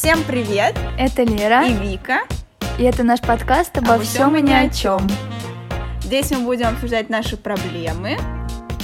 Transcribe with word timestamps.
Всем 0.00 0.24
привет! 0.24 0.78
Это 0.98 1.24
Лера 1.24 1.66
и 1.66 1.74
Вика. 1.74 2.20
И 2.78 2.84
это 2.84 3.04
наш 3.04 3.20
подкаст 3.20 3.76
обо, 3.76 3.96
обо 3.96 4.02
всем 4.02 4.34
и 4.34 4.40
ни 4.40 4.50
о 4.50 4.70
чем. 4.70 5.06
Здесь 6.00 6.30
мы 6.30 6.38
будем 6.38 6.68
обсуждать 6.68 7.10
наши 7.10 7.36
проблемы, 7.36 8.16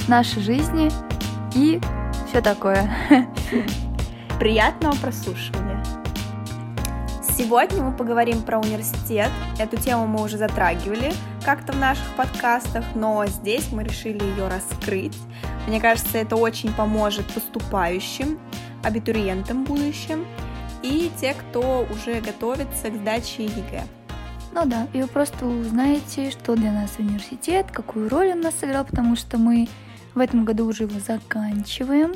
наши 0.07 0.39
жизни 0.39 0.91
и 1.55 1.81
все 2.29 2.39
такое. 2.41 2.95
Приятного 4.39 4.95
прослушивания. 4.97 5.83
Сегодня 7.35 7.81
мы 7.81 7.93
поговорим 7.93 8.43
про 8.43 8.59
университет. 8.59 9.31
Эту 9.57 9.75
тему 9.77 10.05
мы 10.05 10.21
уже 10.21 10.37
затрагивали 10.37 11.11
как-то 11.43 11.73
в 11.73 11.79
наших 11.79 12.05
подкастах, 12.15 12.85
но 12.93 13.25
здесь 13.25 13.71
мы 13.71 13.83
решили 13.83 14.23
ее 14.23 14.47
раскрыть. 14.47 15.17
Мне 15.65 15.81
кажется, 15.81 16.19
это 16.19 16.35
очень 16.35 16.71
поможет 16.71 17.25
поступающим, 17.33 18.39
абитуриентам 18.83 19.63
будущим 19.63 20.23
и 20.83 21.11
те, 21.19 21.33
кто 21.33 21.87
уже 21.91 22.21
готовится 22.21 22.89
к 22.89 22.95
сдаче 22.95 23.45
ЕГЭ. 23.45 23.83
Ну 24.53 24.65
да, 24.65 24.87
и 24.93 25.01
вы 25.01 25.07
просто 25.07 25.45
узнаете, 25.45 26.31
что 26.31 26.55
для 26.55 26.71
нас 26.71 26.95
университет, 26.97 27.67
какую 27.71 28.09
роль 28.09 28.31
он 28.31 28.41
нас 28.41 28.55
сыграл, 28.55 28.85
потому 28.85 29.15
что 29.15 29.37
мы 29.37 29.67
в 30.15 30.19
этом 30.19 30.45
году 30.45 30.65
уже 30.65 30.83
его 30.83 30.99
заканчиваем. 30.99 32.15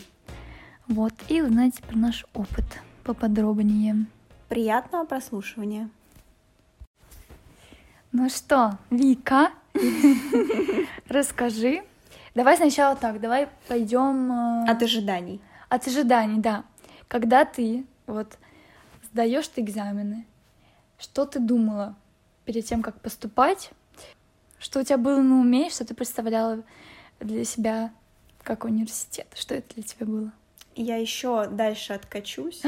Вот, 0.87 1.13
и 1.29 1.41
узнаете 1.41 1.83
про 1.83 1.97
наш 1.97 2.25
опыт 2.33 2.65
поподробнее. 3.03 4.05
Приятного 4.49 5.05
прослушивания. 5.05 5.89
Ну 8.11 8.27
что, 8.29 8.77
Вика, 8.89 9.51
расскажи. 11.07 11.83
Давай 12.33 12.57
сначала 12.57 12.95
так, 12.95 13.21
давай 13.21 13.49
пойдем... 13.67 14.31
Э, 14.31 14.71
От 14.71 14.81
ожиданий. 14.83 15.41
От 15.69 15.87
ожиданий, 15.87 16.39
да. 16.39 16.63
Когда 17.07 17.45
ты 17.45 17.85
вот 18.07 18.37
сдаешь 19.11 19.47
ты 19.47 19.61
экзамены, 19.61 20.25
что 20.97 21.25
ты 21.25 21.39
думала 21.39 21.95
перед 22.45 22.65
тем, 22.65 22.81
как 22.81 22.99
поступать, 23.01 23.71
что 24.59 24.79
у 24.79 24.83
тебя 24.83 24.97
было 24.97 25.21
на 25.21 25.39
уме, 25.39 25.69
что 25.69 25.85
ты 25.85 25.93
представляла 25.93 26.63
для 27.19 27.43
себя 27.45 27.91
как 28.43 28.63
университет, 28.63 29.27
что 29.35 29.55
это 29.55 29.75
для 29.75 29.83
тебя 29.83 30.05
было? 30.05 30.31
Я 30.75 30.97
еще 30.97 31.47
дальше 31.47 31.93
откачусь. 31.93 32.61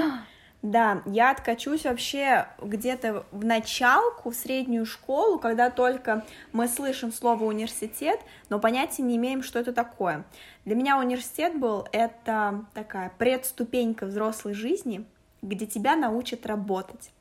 Да, 0.61 1.03
я 1.05 1.31
откачусь 1.31 1.83
вообще 1.83 2.47
где-то 2.61 3.25
в 3.31 3.43
началку, 3.43 4.31
в 4.31 4.35
среднюю 4.35 4.85
школу, 4.85 5.37
когда 5.37 5.69
только 5.69 6.25
мы 6.53 6.69
слышим 6.69 7.11
слово 7.11 7.43
университет, 7.43 8.21
но 8.47 8.59
понятия 8.59 9.01
не 9.01 9.17
имеем, 9.17 9.43
что 9.43 9.59
это 9.59 9.73
такое. 9.73 10.23
Для 10.63 10.75
меня 10.75 10.97
университет 10.99 11.59
был 11.59 11.85
это 11.91 12.63
такая 12.73 13.11
предступенька 13.17 14.05
взрослой 14.05 14.53
жизни, 14.53 15.05
где 15.43 15.67
тебя 15.67 15.95
научат 15.95 16.45
работать. 16.45 17.11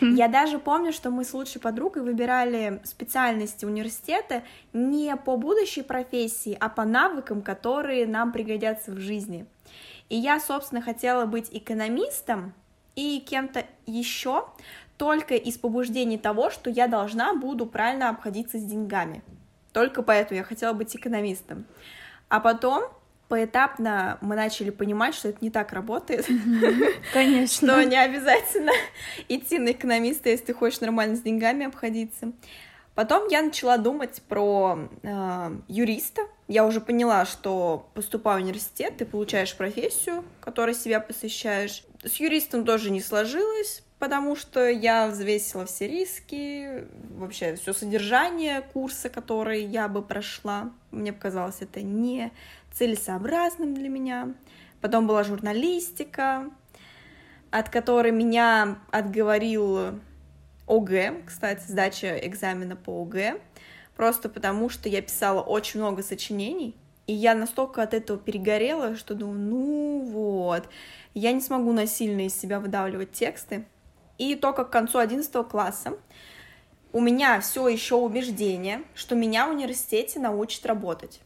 Я 0.00 0.28
даже 0.28 0.58
помню, 0.58 0.92
что 0.92 1.10
мы 1.10 1.24
с 1.24 1.32
лучшей 1.32 1.60
подругой 1.60 2.02
выбирали 2.02 2.80
специальности 2.84 3.64
университета 3.64 4.42
не 4.72 5.16
по 5.16 5.36
будущей 5.36 5.82
профессии, 5.82 6.56
а 6.60 6.68
по 6.68 6.84
навыкам, 6.84 7.40
которые 7.40 8.06
нам 8.06 8.32
пригодятся 8.32 8.92
в 8.92 8.98
жизни. 8.98 9.46
И 10.10 10.16
я, 10.16 10.40
собственно, 10.40 10.82
хотела 10.82 11.24
быть 11.24 11.48
экономистом 11.52 12.52
и 12.94 13.20
кем-то 13.20 13.64
еще 13.86 14.46
только 14.98 15.34
из 15.36 15.56
побуждений 15.56 16.18
того, 16.18 16.50
что 16.50 16.68
я 16.68 16.86
должна 16.86 17.34
буду 17.34 17.64
правильно 17.64 18.10
обходиться 18.10 18.58
с 18.58 18.62
деньгами. 18.62 19.22
Только 19.72 20.02
поэтому 20.02 20.38
я 20.38 20.44
хотела 20.44 20.74
быть 20.74 20.94
экономистом. 20.94 21.64
А 22.28 22.40
потом 22.40 22.84
поэтапно 23.32 24.18
мы 24.20 24.36
начали 24.36 24.68
понимать, 24.68 25.14
что 25.14 25.30
это 25.30 25.38
не 25.40 25.48
так 25.48 25.72
работает. 25.72 26.26
Конечно. 27.14 27.72
Что 27.72 27.82
не 27.82 27.96
обязательно 27.96 28.72
идти 29.28 29.58
на 29.58 29.70
экономиста, 29.72 30.28
если 30.28 30.44
ты 30.44 30.52
хочешь 30.52 30.82
нормально 30.82 31.16
с 31.16 31.22
деньгами 31.22 31.64
обходиться. 31.64 32.32
Потом 32.94 33.28
я 33.28 33.40
начала 33.40 33.78
думать 33.78 34.20
про 34.28 34.86
э, 35.02 35.56
юриста. 35.66 36.20
Я 36.46 36.66
уже 36.66 36.82
поняла, 36.82 37.24
что 37.24 37.88
поступая 37.94 38.36
в 38.36 38.42
университет, 38.42 38.98
ты 38.98 39.06
получаешь 39.06 39.56
профессию, 39.56 40.26
которой 40.42 40.74
себя 40.74 41.00
посвящаешь. 41.00 41.84
С 42.04 42.16
юристом 42.16 42.66
тоже 42.66 42.90
не 42.90 43.00
сложилось, 43.00 43.82
потому 43.98 44.36
что 44.36 44.68
я 44.68 45.06
взвесила 45.06 45.64
все 45.64 45.88
риски, 45.88 46.84
вообще 47.16 47.54
все 47.54 47.72
содержание 47.72 48.60
курса, 48.60 49.08
который 49.08 49.64
я 49.64 49.88
бы 49.88 50.02
прошла. 50.02 50.70
Мне 50.90 51.14
показалось 51.14 51.62
это 51.62 51.80
не 51.80 52.30
целесообразным 52.72 53.74
для 53.74 53.88
меня. 53.88 54.34
Потом 54.80 55.06
была 55.06 55.24
журналистика, 55.24 56.50
от 57.50 57.68
которой 57.68 58.12
меня 58.12 58.78
отговорил 58.90 60.00
ОГЭ, 60.66 61.22
кстати, 61.26 61.64
сдача 61.68 62.18
экзамена 62.26 62.76
по 62.76 63.02
ОГЭ, 63.02 63.40
просто 63.96 64.28
потому 64.28 64.68
что 64.68 64.88
я 64.88 65.02
писала 65.02 65.42
очень 65.42 65.80
много 65.80 66.02
сочинений, 66.02 66.74
и 67.06 67.12
я 67.12 67.34
настолько 67.34 67.82
от 67.82 67.94
этого 67.94 68.18
перегорела, 68.18 68.96
что 68.96 69.14
думаю, 69.14 69.38
ну 69.38 70.00
вот, 70.04 70.68
я 71.14 71.32
не 71.32 71.40
смогу 71.40 71.72
насильно 71.72 72.26
из 72.26 72.38
себя 72.38 72.58
выдавливать 72.58 73.12
тексты. 73.12 73.66
И 74.18 74.34
только 74.34 74.64
к 74.64 74.70
концу 74.70 74.98
11 74.98 75.30
класса 75.48 75.98
у 76.92 77.00
меня 77.00 77.40
все 77.40 77.68
еще 77.68 77.96
убеждение, 77.96 78.82
что 78.94 79.14
меня 79.14 79.46
в 79.46 79.50
университете 79.50 80.20
научат 80.20 80.64
работать. 80.66 81.20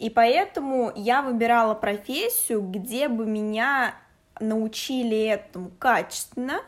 И 0.00 0.08
поэтому 0.08 0.90
я 0.96 1.20
выбирала 1.20 1.74
профессию, 1.74 2.62
где 2.62 3.06
бы 3.08 3.26
меня 3.26 3.94
научили 4.40 5.26
этому 5.26 5.70
качественно 5.78 6.62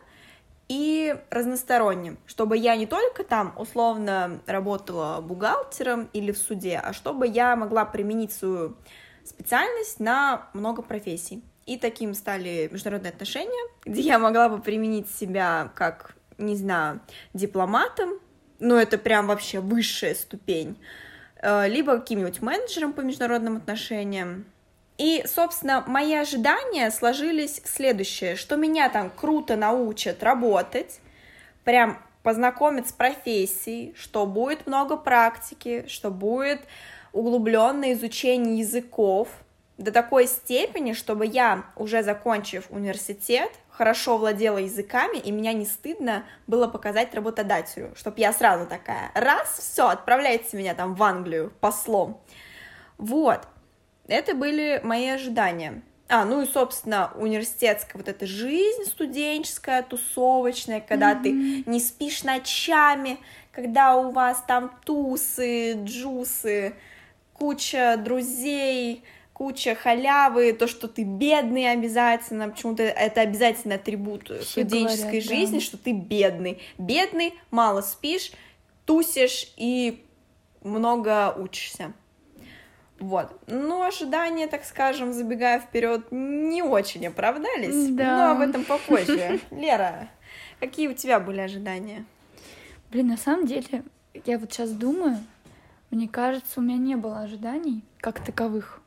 и 0.68 1.16
разносторонним, 1.30 2.18
чтобы 2.26 2.58
я 2.58 2.76
не 2.76 2.86
только 2.86 3.24
там 3.24 3.54
условно 3.56 4.42
работала 4.46 5.22
бухгалтером 5.22 6.10
или 6.12 6.30
в 6.30 6.36
суде, 6.36 6.78
а 6.84 6.92
чтобы 6.92 7.26
я 7.26 7.56
могла 7.56 7.86
применить 7.86 8.32
свою 8.32 8.76
специальность 9.24 9.98
на 9.98 10.50
много 10.52 10.82
профессий. 10.82 11.42
И 11.64 11.78
таким 11.78 12.12
стали 12.12 12.68
международные 12.70 13.12
отношения, 13.12 13.70
где 13.86 14.02
я 14.02 14.18
могла 14.18 14.50
бы 14.50 14.60
применить 14.60 15.08
себя 15.08 15.72
как, 15.74 16.16
не 16.36 16.54
знаю, 16.54 17.00
дипломатом, 17.32 18.18
ну 18.58 18.76
это 18.76 18.98
прям 18.98 19.28
вообще 19.28 19.60
высшая 19.60 20.14
ступень, 20.14 20.76
либо 21.42 21.98
каким-нибудь 21.98 22.40
менеджером 22.40 22.92
по 22.92 23.00
международным 23.00 23.56
отношениям. 23.56 24.44
И, 24.98 25.24
собственно, 25.26 25.82
мои 25.86 26.14
ожидания 26.14 26.90
сложились 26.90 27.60
следующее, 27.64 28.36
что 28.36 28.56
меня 28.56 28.88
там 28.88 29.10
круто 29.10 29.56
научат 29.56 30.22
работать, 30.22 31.00
прям 31.64 31.98
познакомят 32.22 32.88
с 32.88 32.92
профессией, 32.92 33.94
что 33.96 34.26
будет 34.26 34.66
много 34.66 34.96
практики, 34.96 35.84
что 35.88 36.10
будет 36.10 36.60
углубленное 37.12 37.94
изучение 37.94 38.58
языков 38.60 39.28
до 39.76 39.90
такой 39.90 40.28
степени, 40.28 40.92
чтобы 40.92 41.26
я, 41.26 41.64
уже 41.74 42.02
закончив 42.02 42.66
университет, 42.70 43.50
хорошо 43.72 44.18
владела 44.18 44.58
языками, 44.58 45.18
и 45.18 45.30
меня 45.30 45.52
не 45.52 45.64
стыдно 45.64 46.24
было 46.46 46.68
показать 46.68 47.14
работодателю, 47.14 47.92
чтобы 47.96 48.20
я 48.20 48.32
сразу 48.32 48.66
такая, 48.66 49.10
раз, 49.14 49.58
все, 49.58 49.88
отправляйте 49.88 50.56
меня 50.56 50.74
там 50.74 50.94
в 50.94 51.02
Англию 51.02 51.52
послом. 51.60 52.20
Вот, 52.98 53.40
это 54.06 54.34
были 54.34 54.80
мои 54.84 55.08
ожидания. 55.08 55.82
А, 56.08 56.26
ну 56.26 56.42
и, 56.42 56.46
собственно, 56.46 57.10
университетская 57.14 57.96
вот 57.96 58.06
эта 58.06 58.26
жизнь 58.26 58.84
студенческая, 58.84 59.82
тусовочная, 59.82 60.80
когда 60.80 61.14
mm-hmm. 61.14 61.22
ты 61.22 61.70
не 61.70 61.80
спишь 61.80 62.22
ночами, 62.22 63.18
когда 63.50 63.96
у 63.96 64.10
вас 64.10 64.44
там 64.46 64.70
тусы, 64.84 65.72
джусы, 65.84 66.74
куча 67.32 67.96
друзей, 67.96 69.04
куча 69.32 69.74
халявы, 69.74 70.52
то, 70.52 70.66
что 70.66 70.88
ты 70.88 71.04
бедный 71.04 71.70
обязательно, 71.70 72.48
почему-то 72.48 72.82
это 72.82 73.20
обязательно 73.22 73.76
атрибут 73.76 74.24
Все 74.24 74.42
студенческой 74.42 75.20
говорят, 75.20 75.24
жизни, 75.24 75.58
да. 75.58 75.64
что 75.64 75.76
ты 75.78 75.92
бедный. 75.92 76.60
Бедный, 76.78 77.34
мало 77.50 77.80
спишь, 77.80 78.32
тусишь 78.84 79.52
и 79.56 80.04
много 80.62 81.34
учишься. 81.36 81.92
Вот. 82.98 83.32
Ну, 83.48 83.82
ожидания, 83.82 84.46
так 84.46 84.64
скажем, 84.64 85.12
забегая 85.12 85.58
вперед, 85.58 86.06
не 86.12 86.62
очень 86.62 87.06
оправдались. 87.08 87.88
Да. 87.88 88.16
Но 88.16 88.32
об 88.32 88.48
этом 88.48 88.64
попозже. 88.64 89.40
Лера, 89.50 90.08
какие 90.60 90.86
у 90.86 90.94
тебя 90.94 91.18
были 91.18 91.40
ожидания? 91.40 92.04
Блин, 92.92 93.08
на 93.08 93.16
самом 93.16 93.46
деле, 93.46 93.82
я 94.24 94.38
вот 94.38 94.52
сейчас 94.52 94.70
думаю, 94.70 95.18
мне 95.90 96.08
кажется, 96.08 96.60
у 96.60 96.62
меня 96.62 96.76
не 96.76 96.94
было 96.94 97.20
ожиданий 97.20 97.82
как 98.00 98.24
таковых. 98.24 98.81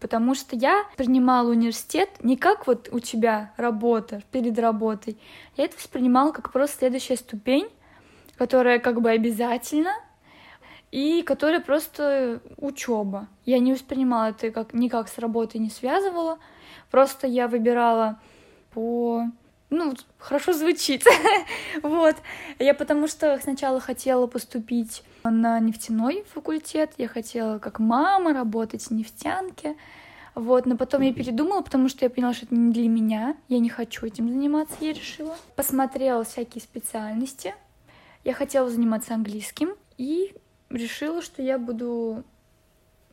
Потому 0.00 0.34
что 0.34 0.56
я 0.56 0.84
принимала 0.96 1.50
университет 1.50 2.08
не 2.22 2.36
как 2.36 2.66
вот 2.66 2.88
у 2.90 3.00
тебя 3.00 3.52
работа 3.56 4.22
перед 4.32 4.58
работой. 4.58 5.18
Я 5.56 5.64
это 5.64 5.76
воспринимала 5.76 6.32
как 6.32 6.52
просто 6.52 6.78
следующая 6.78 7.16
ступень, 7.16 7.68
которая 8.36 8.78
как 8.78 9.02
бы 9.02 9.10
обязательно, 9.10 9.92
и 10.90 11.22
которая 11.22 11.60
просто 11.60 12.40
учеба. 12.56 13.28
Я 13.44 13.58
не 13.58 13.74
воспринимала 13.74 14.30
это 14.30 14.50
как 14.50 14.72
никак 14.72 15.08
с 15.08 15.18
работой 15.18 15.58
не 15.58 15.70
связывала. 15.70 16.38
Просто 16.90 17.26
я 17.26 17.46
выбирала 17.46 18.18
по 18.72 19.26
ну, 19.68 19.94
хорошо 20.18 20.52
звучит. 20.52 21.04
вот. 21.82 22.16
Я 22.58 22.74
потому 22.74 23.06
что 23.06 23.38
сначала 23.40 23.80
хотела 23.80 24.26
поступить 24.26 25.04
на 25.24 25.58
нефтяной 25.60 26.24
факультет, 26.32 26.92
я 26.98 27.08
хотела 27.08 27.58
как 27.58 27.78
мама 27.78 28.32
работать 28.32 28.82
в 28.86 28.90
нефтянке, 28.90 29.76
вот, 30.34 30.66
но 30.66 30.76
потом 30.76 31.02
я 31.02 31.12
передумала, 31.12 31.60
потому 31.60 31.88
что 31.88 32.04
я 32.04 32.10
поняла, 32.10 32.32
что 32.32 32.46
это 32.46 32.54
не 32.54 32.72
для 32.72 32.88
меня, 32.88 33.36
я 33.48 33.58
не 33.58 33.68
хочу 33.68 34.06
этим 34.06 34.28
заниматься, 34.28 34.74
я 34.80 34.92
решила. 34.92 35.36
Посмотрела 35.56 36.24
всякие 36.24 36.62
специальности, 36.62 37.54
я 38.24 38.32
хотела 38.32 38.70
заниматься 38.70 39.14
английским 39.14 39.74
и 39.98 40.34
решила, 40.70 41.22
что 41.22 41.42
я 41.42 41.58
буду 41.58 42.24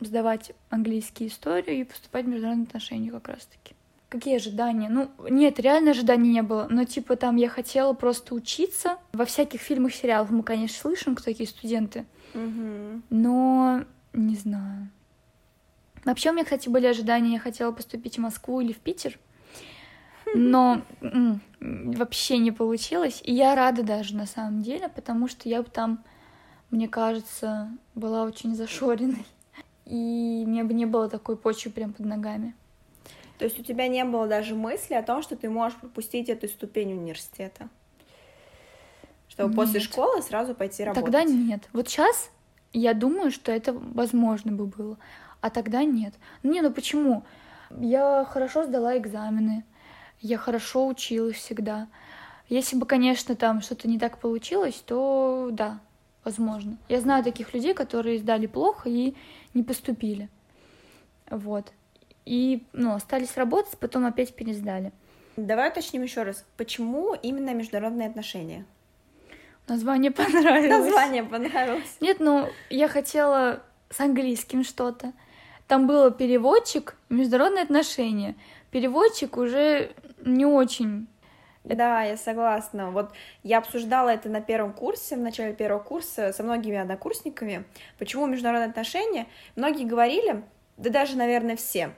сдавать 0.00 0.52
английский 0.70 1.26
историю 1.26 1.80
и 1.80 1.84
поступать 1.84 2.24
в 2.24 2.28
международные 2.28 2.66
отношения 2.66 3.10
как 3.10 3.28
раз-таки. 3.28 3.74
Какие 4.08 4.36
ожидания? 4.36 4.88
Ну, 4.88 5.10
нет, 5.28 5.60
реально 5.60 5.90
ожиданий 5.90 6.32
не 6.32 6.42
было. 6.42 6.66
Но, 6.70 6.84
типа, 6.84 7.16
там 7.16 7.36
я 7.36 7.48
хотела 7.48 7.92
просто 7.92 8.34
учиться. 8.34 8.96
Во 9.12 9.26
всяких 9.26 9.60
фильмах, 9.60 9.94
сериалах 9.94 10.30
мы, 10.30 10.42
конечно, 10.42 10.78
слышим, 10.78 11.14
кто 11.14 11.24
такие 11.24 11.48
студенты. 11.48 12.06
Мгм. 12.32 13.02
Но 13.10 13.84
не 14.14 14.36
знаю. 14.36 14.88
Вообще 16.04 16.30
у 16.30 16.32
меня, 16.32 16.44
кстати, 16.44 16.70
были 16.70 16.86
ожидания, 16.86 17.34
я 17.34 17.38
хотела 17.38 17.70
поступить 17.70 18.16
в 18.16 18.20
Москву 18.20 18.60
или 18.60 18.72
в 18.72 18.78
Питер, 18.78 19.18
но 20.34 20.82
вообще 21.60 22.38
не 22.38 22.50
получилось. 22.50 23.20
И 23.24 23.34
я 23.34 23.54
рада 23.54 23.82
даже 23.82 24.14
на 24.14 24.24
самом 24.24 24.62
деле, 24.62 24.88
потому 24.88 25.28
что 25.28 25.48
я 25.48 25.62
бы 25.62 25.68
там, 25.68 26.02
мне 26.70 26.88
кажется, 26.88 27.70
была 27.94 28.22
очень 28.22 28.54
зашоренной. 28.54 29.26
И 29.84 30.44
мне 30.46 30.64
бы 30.64 30.72
не 30.72 30.86
было 30.86 31.08
такой 31.08 31.36
почвы 31.36 31.72
прям 31.72 31.92
под 31.92 32.06
ногами. 32.06 32.54
То 33.38 33.44
есть 33.44 33.58
у 33.58 33.62
тебя 33.62 33.86
не 33.86 34.04
было 34.04 34.26
даже 34.26 34.54
мысли 34.54 34.94
о 34.94 35.02
том, 35.02 35.22
что 35.22 35.36
ты 35.36 35.48
можешь 35.48 35.78
пропустить 35.78 36.28
эту 36.28 36.48
ступень 36.48 36.92
университета? 36.92 37.68
Чтобы 39.28 39.54
после 39.54 39.74
Нет. 39.74 39.82
школы 39.84 40.22
сразу 40.22 40.54
пойти 40.54 40.82
работать? 40.82 41.04
Тогда 41.04 41.22
нет. 41.22 41.68
Вот 41.72 41.88
сейчас 41.88 42.30
я 42.72 42.94
думаю, 42.94 43.30
что 43.30 43.52
это 43.52 43.72
возможно 43.72 44.50
бы 44.50 44.66
было, 44.66 44.98
а 45.40 45.50
тогда 45.50 45.84
нет. 45.84 46.14
Не, 46.42 46.60
ну 46.62 46.72
почему? 46.72 47.24
Я 47.70 48.26
хорошо 48.28 48.64
сдала 48.64 48.98
экзамены, 48.98 49.64
я 50.20 50.36
хорошо 50.38 50.88
училась 50.88 51.36
всегда. 51.36 51.86
Если 52.48 52.76
бы, 52.76 52.86
конечно, 52.86 53.36
там 53.36 53.60
что-то 53.60 53.86
не 53.88 53.98
так 53.98 54.18
получилось, 54.18 54.82
то 54.86 55.50
да, 55.52 55.80
возможно. 56.24 56.78
Я 56.88 57.00
знаю 57.00 57.22
таких 57.22 57.54
людей, 57.54 57.74
которые 57.74 58.18
сдали 58.18 58.46
плохо 58.46 58.88
и 58.88 59.14
не 59.54 59.62
поступили. 59.62 60.28
Вот. 61.30 61.72
И, 62.28 62.62
ну, 62.74 62.92
остались 62.92 63.38
работать, 63.38 63.78
потом 63.78 64.04
опять 64.04 64.34
пересдали. 64.34 64.92
Давай 65.38 65.70
уточним 65.70 66.02
еще 66.02 66.24
раз. 66.24 66.44
Почему 66.58 67.14
именно 67.14 67.54
международные 67.54 68.06
отношения? 68.06 68.66
Название 69.66 70.10
понравилось. 70.12 70.68
Название 70.68 71.24
понравилось. 71.24 71.96
Нет, 72.02 72.20
ну, 72.20 72.46
я 72.68 72.86
хотела 72.86 73.62
с 73.88 73.98
английским 73.98 74.62
что-то. 74.62 75.14
Там 75.68 75.86
было 75.86 76.10
переводчик, 76.10 76.96
международные 77.08 77.62
отношения. 77.62 78.34
Переводчик 78.70 79.38
уже 79.38 79.92
не 80.22 80.44
очень. 80.44 81.08
Да, 81.64 82.02
я 82.02 82.18
согласна. 82.18 82.90
Вот 82.90 83.10
я 83.42 83.56
обсуждала 83.56 84.10
это 84.10 84.28
на 84.28 84.42
первом 84.42 84.74
курсе, 84.74 85.16
в 85.16 85.20
начале 85.20 85.54
первого 85.54 85.82
курса 85.82 86.34
со 86.34 86.42
многими 86.42 86.76
однокурсниками. 86.76 87.64
Почему 87.98 88.26
международные 88.26 88.68
отношения? 88.68 89.28
Многие 89.56 89.84
говорили, 89.86 90.42
да 90.78 90.90
даже, 90.90 91.16
наверное, 91.16 91.56
все, 91.56 91.90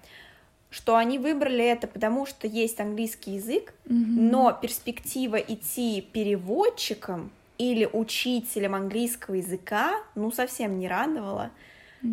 что 0.70 0.96
они 0.96 1.18
выбрали 1.18 1.64
это 1.64 1.86
потому, 1.86 2.26
что 2.26 2.46
есть 2.46 2.80
английский 2.80 3.32
язык, 3.32 3.72
Мгм. 3.86 4.28
но 4.30 4.52
перспектива 4.52 5.36
идти 5.36 6.00
переводчиком 6.12 7.30
или 7.58 7.88
учителем 7.92 8.74
английского 8.74 9.34
языка, 9.34 9.92
ну, 10.14 10.30
совсем 10.32 10.78
не 10.78 10.88
радовала. 10.88 11.50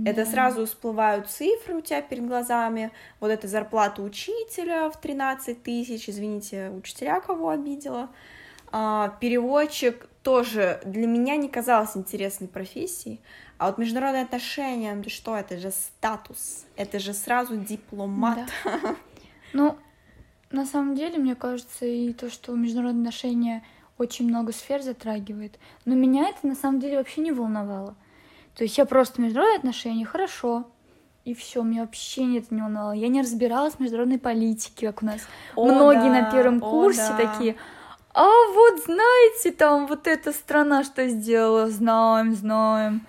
Это 0.05 0.25
Да. 0.25 0.31
сразу 0.31 0.65
всплывают 0.65 1.29
цифры 1.29 1.75
у 1.75 1.81
тебя 1.81 2.01
перед 2.01 2.27
глазами. 2.27 2.91
Вот 3.21 3.31
эта 3.31 3.47
зарплата 3.47 4.01
учителя 4.01 4.89
в 4.89 4.99
13 4.99 5.63
тысяч, 5.63 6.09
извините, 6.09 6.69
учителя 6.71 7.21
кого 7.21 7.47
обидела. 7.49 8.09
А, 8.73 9.15
переводчик 9.21 10.09
тоже 10.23 10.81
для 10.83 11.07
меня 11.07 11.37
не 11.37 11.47
казалось 11.47 11.95
интересной 11.95 12.49
профессией. 12.49 13.21
А 13.57 13.67
вот 13.67 13.77
международные 13.77 14.23
отношения, 14.23 14.93
ну 14.93 15.09
что, 15.09 15.35
это 15.35 15.57
же 15.57 15.71
статус, 15.71 16.65
это 16.75 16.99
же 16.99 17.13
сразу 17.13 17.57
дипломат. 17.57 18.39
Да. 18.63 18.95
Ну, 19.53 19.77
на 20.51 20.65
самом 20.65 20.95
деле, 20.95 21.17
мне 21.17 21.35
кажется, 21.35 21.85
и 21.85 22.13
то, 22.13 22.29
что 22.29 22.53
международные 22.53 23.01
отношения 23.01 23.63
очень 23.97 24.27
много 24.27 24.51
сфер 24.51 24.81
затрагивает. 24.81 25.57
Но 25.85 25.95
меня 25.95 26.29
это 26.29 26.45
на 26.45 26.55
самом 26.55 26.79
деле 26.79 26.97
вообще 26.97 27.21
не 27.21 27.31
волновало. 27.31 27.95
То 28.55 28.63
есть 28.63 28.77
я 28.77 28.85
просто 28.85 29.21
международные 29.21 29.57
отношения, 29.57 30.05
хорошо. 30.05 30.67
И 31.25 31.33
все, 31.33 31.61
меня 31.63 31.81
вообще 31.81 32.23
не 32.23 32.39
это 32.39 32.53
не 32.53 32.61
волновало. 32.61 32.93
Я 32.93 33.07
не 33.09 33.21
разбиралась 33.21 33.73
в 33.73 33.79
международной 33.79 34.19
политике, 34.19 34.87
как 34.87 35.03
у 35.03 35.05
нас 35.05 35.21
О, 35.55 35.65
многие 35.65 36.09
да, 36.09 36.21
на 36.21 36.31
первом 36.31 36.57
о, 36.57 36.69
курсе 36.69 37.13
да. 37.17 37.17
такие. 37.17 37.55
А 38.13 38.25
вот 38.25 38.83
знаете, 38.85 39.51
там 39.51 39.87
вот 39.87 40.07
эта 40.07 40.31
страна 40.31 40.83
что 40.83 41.07
сделала, 41.09 41.69
знаем, 41.69 42.33
знаем. 42.33 43.05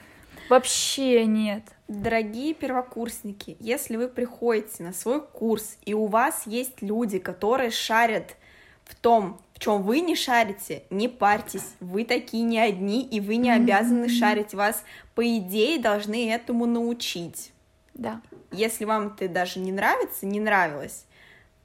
Вообще 0.48 1.26
нет. 1.26 1.62
Дорогие 1.88 2.54
первокурсники, 2.54 3.56
если 3.60 3.96
вы 3.96 4.08
приходите 4.08 4.82
на 4.82 4.92
свой 4.92 5.20
курс, 5.20 5.76
и 5.84 5.94
у 5.94 6.06
вас 6.06 6.42
есть 6.46 6.82
люди, 6.82 7.18
которые 7.18 7.70
шарят 7.70 8.36
в 8.84 8.94
том, 8.94 9.40
в 9.54 9.58
чем 9.58 9.82
вы 9.82 10.00
не 10.00 10.14
шарите, 10.14 10.84
не 10.90 11.08
парьтесь, 11.08 11.74
вы 11.80 12.04
такие 12.04 12.42
не 12.42 12.58
одни, 12.58 13.02
и 13.02 13.20
вы 13.20 13.36
не 13.36 13.50
обязаны 13.50 14.06
Мгм. 14.06 14.10
шарить, 14.10 14.54
вас, 14.54 14.84
по 15.14 15.26
идее, 15.38 15.78
должны 15.78 16.30
этому 16.30 16.66
научить. 16.66 17.52
Да. 17.94 18.20
Если 18.52 18.84
вам 18.84 19.08
это 19.08 19.28
даже 19.28 19.58
не 19.58 19.72
нравится, 19.72 20.24
не 20.24 20.40
нравилось, 20.40 21.04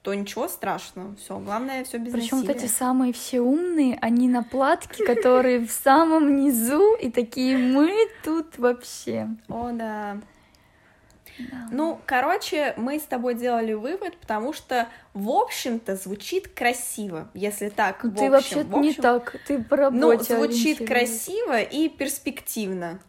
то 0.04 0.12
ничего 0.12 0.48
страшного, 0.48 1.16
все, 1.16 1.38
главное, 1.38 1.82
все 1.82 1.96
без 1.96 2.12
Причем 2.12 2.42
вот 2.42 2.50
эти 2.50 2.66
самые 2.66 3.14
все 3.14 3.40
умные, 3.40 3.98
они 4.02 4.28
на 4.28 4.42
платке, 4.42 5.02
которые 5.06 5.66
в 5.66 5.70
самом 5.72 6.36
низу, 6.36 6.94
и 6.96 7.10
такие 7.10 7.56
мы 7.56 7.90
тут 8.22 8.58
вообще. 8.58 9.28
О, 9.48 9.70
да. 9.72 10.18
Ну, 11.72 11.98
короче, 12.04 12.74
мы 12.76 12.98
с 13.00 13.04
тобой 13.04 13.34
делали 13.34 13.72
вывод, 13.72 14.14
потому 14.18 14.52
что, 14.52 14.88
в 15.14 15.30
общем-то, 15.30 15.96
звучит 15.96 16.48
красиво, 16.48 17.28
если 17.32 17.70
так, 17.70 18.04
Ну, 18.04 18.10
в 18.10 18.14
ты 18.14 18.26
общем, 18.26 18.30
вообще 18.30 18.62
в 18.62 18.78
не 18.82 18.88
общем. 18.90 19.02
так, 19.02 19.36
ты 19.46 19.58
по 19.64 19.76
Ну, 19.76 19.82
работе 20.10 20.36
звучит 20.36 20.80
ориентировалась. 20.82 20.88
красиво 20.88 21.60
и 21.62 21.88
перспективно. 21.88 23.00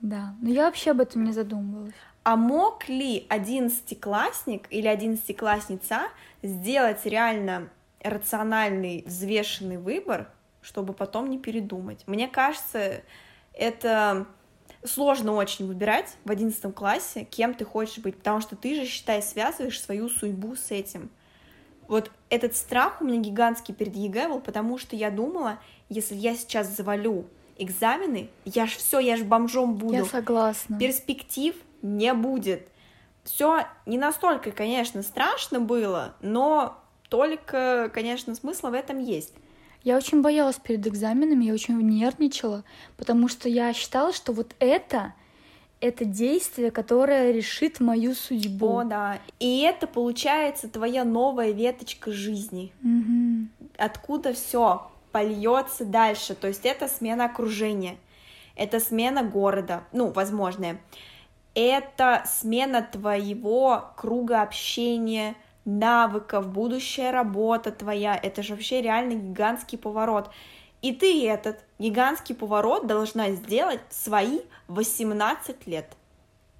Да, 0.00 0.34
но 0.40 0.48
я 0.50 0.66
вообще 0.66 0.92
об 0.92 1.00
этом 1.00 1.24
не 1.24 1.32
задумывалась. 1.32 1.92
А 2.24 2.36
мог 2.36 2.88
ли 2.88 3.26
одиннадцатиклассник 3.28 4.66
или 4.70 4.86
одиннадцатиклассница 4.86 6.02
сделать 6.42 7.04
реально 7.04 7.68
рациональный, 8.00 9.02
взвешенный 9.06 9.78
выбор, 9.78 10.30
чтобы 10.60 10.92
потом 10.92 11.30
не 11.30 11.38
передумать? 11.38 12.04
Мне 12.06 12.28
кажется, 12.28 13.02
это 13.54 14.26
сложно 14.84 15.32
очень 15.32 15.66
выбирать 15.66 16.16
в 16.24 16.30
одиннадцатом 16.30 16.72
классе, 16.72 17.24
кем 17.24 17.54
ты 17.54 17.64
хочешь 17.64 17.98
быть, 17.98 18.16
потому 18.16 18.40
что 18.40 18.54
ты 18.56 18.74
же, 18.74 18.86
считай, 18.86 19.22
связываешь 19.22 19.80
свою 19.80 20.08
судьбу 20.08 20.54
с 20.54 20.70
этим. 20.70 21.10
Вот 21.88 22.10
этот 22.30 22.54
страх 22.56 23.00
у 23.00 23.04
меня 23.04 23.20
гигантский 23.20 23.74
перед 23.74 23.96
ЕГЭ 23.96 24.28
был, 24.28 24.40
потому 24.40 24.78
что 24.78 24.96
я 24.96 25.10
думала, 25.10 25.58
если 25.88 26.14
я 26.14 26.34
сейчас 26.36 26.68
завалю 26.68 27.26
экзамены, 27.58 28.30
я 28.44 28.66
ж 28.66 28.70
все, 28.70 28.98
я 28.98 29.16
ж 29.16 29.24
бомжом 29.24 29.74
буду 29.74 29.94
Я 29.94 30.04
согласна. 30.04 30.78
перспектив 30.78 31.54
не 31.82 32.14
будет. 32.14 32.68
Все 33.24 33.66
не 33.86 33.98
настолько, 33.98 34.50
конечно, 34.50 35.02
страшно 35.02 35.60
было, 35.60 36.14
но 36.22 36.78
только, 37.08 37.90
конечно, 37.92 38.34
смысл 38.34 38.68
в 38.68 38.74
этом 38.74 38.98
есть. 38.98 39.34
Я 39.84 39.96
очень 39.96 40.22
боялась 40.22 40.56
перед 40.56 40.86
экзаменами, 40.86 41.44
я 41.44 41.52
очень 41.54 41.78
нервничала, 41.80 42.64
потому 42.96 43.28
что 43.28 43.48
я 43.48 43.72
считала, 43.72 44.12
что 44.12 44.32
вот 44.32 44.54
это, 44.60 45.12
это 45.80 46.04
действие, 46.04 46.70
которое 46.70 47.32
решит 47.32 47.80
мою 47.80 48.14
судьбу. 48.14 48.78
О, 48.78 48.84
да. 48.84 49.18
И 49.40 49.60
это 49.62 49.86
получается 49.88 50.68
твоя 50.68 51.04
новая 51.04 51.50
веточка 51.50 52.12
жизни, 52.12 52.72
Мгм. 52.80 53.50
откуда 53.76 54.32
все 54.32 54.88
польется 55.10 55.84
дальше. 55.84 56.34
То 56.34 56.48
есть 56.48 56.64
это 56.64 56.88
смена 56.88 57.24
окружения, 57.26 57.96
это 58.56 58.80
смена 58.80 59.22
города, 59.22 59.84
ну, 59.92 60.10
возможная. 60.10 60.80
Это 61.54 62.24
смена 62.26 62.82
твоего 62.82 63.92
круга 63.96 64.42
общения, 64.42 65.34
навыков, 65.64 66.48
будущая 66.48 67.12
работа 67.12 67.70
твоя. 67.72 68.18
Это 68.20 68.42
же 68.42 68.54
вообще 68.54 68.80
реально 68.80 69.14
гигантский 69.14 69.78
поворот. 69.78 70.30
И 70.80 70.92
ты 70.92 71.28
этот 71.28 71.64
гигантский 71.78 72.34
поворот 72.34 72.86
должна 72.86 73.30
сделать 73.30 73.80
свои 73.90 74.40
18 74.68 75.66
лет. 75.66 75.92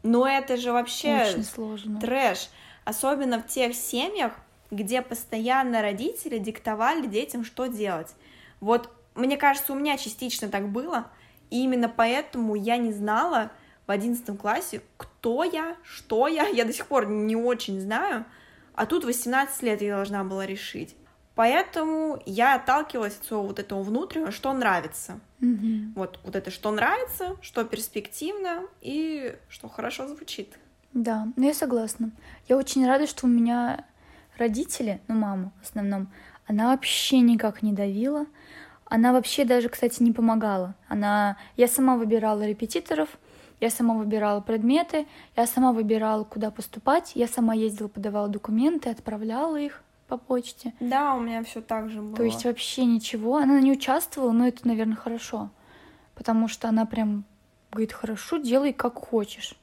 Но 0.03 0.27
это 0.27 0.57
же 0.57 0.73
вообще 0.73 1.23
Очень 1.23 1.45
сложно. 1.45 2.01
трэш. 2.01 2.49
Особенно 2.85 3.41
в 3.41 3.47
тех 3.47 3.75
семьях, 3.75 4.33
где 4.71 5.03
постоянно 5.03 5.83
родители 5.83 6.39
диктовали 6.39 7.07
детям, 7.07 7.45
что 7.45 7.67
делать. 7.67 8.15
Вот, 8.61 8.91
мне 9.15 9.37
кажется, 9.37 9.73
у 9.73 9.77
меня 9.77 9.97
частично 9.97 10.49
так 10.49 10.69
было, 10.69 11.07
и 11.51 11.63
именно 11.63 11.89
поэтому 11.89 12.55
я 12.55 12.77
не 12.77 12.93
знала 12.93 13.53
в 13.87 13.91
одиннадцатом 13.91 14.37
классе, 14.37 14.83
кто 14.97 15.45
я, 15.45 15.77
что 15.83 16.29
я, 16.29 16.47
я 16.47 16.65
до 16.65 16.73
сих 16.73 16.87
пор 16.87 17.09
не 17.09 17.37
очень 17.37 17.81
знаю, 17.81 18.25
а 18.75 18.87
тут 18.87 19.05
18 19.05 19.63
лет 19.63 19.83
я 19.83 19.97
должна 19.97 20.25
была 20.25 20.47
решить. 20.47 20.97
Поэтому 21.35 22.23
я 22.27 22.57
отталкивалась 22.57 23.17
от 23.17 23.25
своего 23.25 23.47
вот 23.47 23.59
этого 23.59 23.83
внутреннего, 23.83 24.31
что 24.31 24.53
нравится. 24.53 25.19
Мгм. 25.41 25.95
Вот, 25.97 26.21
вот 26.25 26.37
это 26.37 26.51
что 26.51 26.71
нравится, 26.71 27.37
что 27.41 27.65
перспективно 27.65 28.65
и 28.83 29.35
что 29.49 29.69
хорошо 29.69 30.07
звучит. 30.09 30.59
Да, 30.93 31.29
ну 31.37 31.47
я 31.47 31.55
согласна. 31.55 32.11
Я 32.49 32.59
очень 32.59 32.87
рада, 32.87 33.07
что 33.07 33.27
у 33.27 33.31
меня 33.31 33.87
родители, 34.37 35.01
ну 35.09 35.15
маму 35.15 35.53
в 35.61 35.65
основном, 35.65 36.09
она 36.47 36.69
вообще 36.71 37.21
никак 37.21 37.63
не 37.63 37.73
давила. 37.73 38.27
Она 38.85 39.15
вообще 39.15 39.47
даже, 39.47 39.71
кстати, 39.71 40.03
не 40.03 40.13
помогала. 40.13 40.75
Она... 40.87 41.39
Я 41.57 41.67
сама 41.67 41.97
выбирала 41.97 42.43
репетиторов, 42.43 43.09
я 43.63 43.71
сама 43.71 43.95
выбирала 43.95 44.41
предметы, 44.41 45.07
я 45.37 45.47
сама 45.47 45.73
выбирала, 45.73 46.25
куда 46.25 46.51
поступать, 46.51 47.13
я 47.15 47.29
сама 47.29 47.55
ездила, 47.55 47.87
подавала 47.87 48.27
документы, 48.29 48.91
отправляла 48.91 49.57
их 49.57 49.85
по 50.09 50.17
почте. 50.17 50.75
Да, 50.81 51.15
у 51.15 51.21
меня 51.21 51.45
все 51.45 51.63
так 51.63 51.89
же 51.89 52.03
было. 52.03 52.17
То 52.17 52.25
есть 52.25 52.45
вообще 52.45 52.85
ничего. 52.85 53.37
Она 53.37 53.61
не 53.61 53.71
участвовала, 53.71 54.33
но 54.33 54.49
это, 54.49 54.67
наверное, 54.67 54.97
хорошо. 54.97 55.51
Потому 56.17 56.49
что 56.49 56.69
она 56.69 56.87
прям 56.87 57.25
говорит, 57.71 57.93
хорошо, 57.93 58.39
делай 58.39 58.73
как 58.73 58.97
хочешь. 58.97 59.55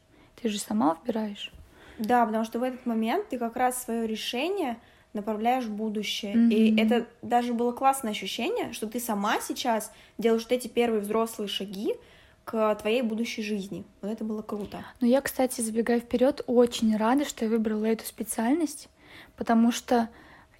Ты 0.41 0.47
же 0.47 0.59
сама 0.59 0.95
выбираешь. 0.95 1.51
Да, 1.97 2.25
потому 2.25 2.45
что 2.45 2.59
в 2.59 2.63
этот 2.63 2.85
момент 2.85 3.27
ты 3.27 3.37
как 3.37 3.57
раз 3.57 3.83
свое 3.83 4.07
решение 4.07 4.77
направляешь 5.11 5.65
в 5.65 5.73
будущее. 5.73 6.35
Мгм. 6.35 6.51
И 6.51 6.81
это 6.81 7.05
даже 7.21 7.53
было 7.53 7.73
классное 7.73 8.11
ощущение, 8.11 8.71
что 8.71 8.87
ты 8.87 9.01
сама 9.01 9.41
сейчас 9.41 9.91
делаешь 10.17 10.43
вот 10.43 10.53
эти 10.53 10.69
первые 10.69 11.01
взрослые 11.01 11.49
шаги 11.49 11.95
к 12.49 12.75
твоей 12.77 13.03
будущей 13.03 13.43
жизни. 13.43 13.85
Вот 14.01 14.11
это 14.11 14.23
было 14.23 14.41
круто. 14.41 14.83
Но 15.01 15.05
я, 15.05 15.21
кстати, 15.21 15.61
забегая 15.61 15.99
вперед, 15.99 16.41
очень 16.47 16.97
рада, 16.97 17.23
что 17.23 17.45
я 17.45 17.51
выбрала 17.51 17.85
эту 17.85 18.03
специальность, 18.05 18.89
потому 19.37 19.71
что 19.71 20.09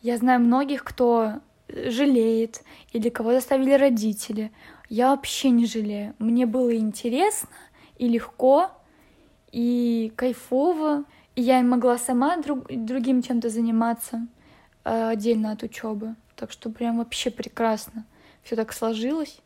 я 0.04 0.18
знаю 0.18 0.40
многих, 0.40 0.84
кто 0.84 1.40
жалеет 1.68 2.62
или 2.94 3.10
кого 3.10 3.32
заставили 3.32 3.74
родители. 3.74 4.52
Я 4.88 5.10
вообще 5.10 5.50
не 5.50 5.66
жалею. 5.66 6.14
Мне 6.20 6.46
было 6.46 6.76
интересно 6.76 7.50
и 7.98 8.08
легко, 8.08 8.70
и 9.52 10.14
кайфово. 10.16 11.06
И 11.36 11.42
я 11.42 11.60
могла 11.64 11.98
сама 11.98 12.38
друг- 12.38 12.68
другим 12.68 13.24
чем-то 13.24 13.50
заниматься 13.50 14.28
э, 14.84 15.10
отдельно 15.10 15.54
от 15.54 15.64
учебы. 15.64 16.16
Так 16.36 16.52
что 16.52 16.70
прям 16.70 17.00
вообще 17.00 17.32
прекрасно. 17.32 18.06
Все 18.44 18.56
так 18.56 18.74
сложилось. 18.74 19.40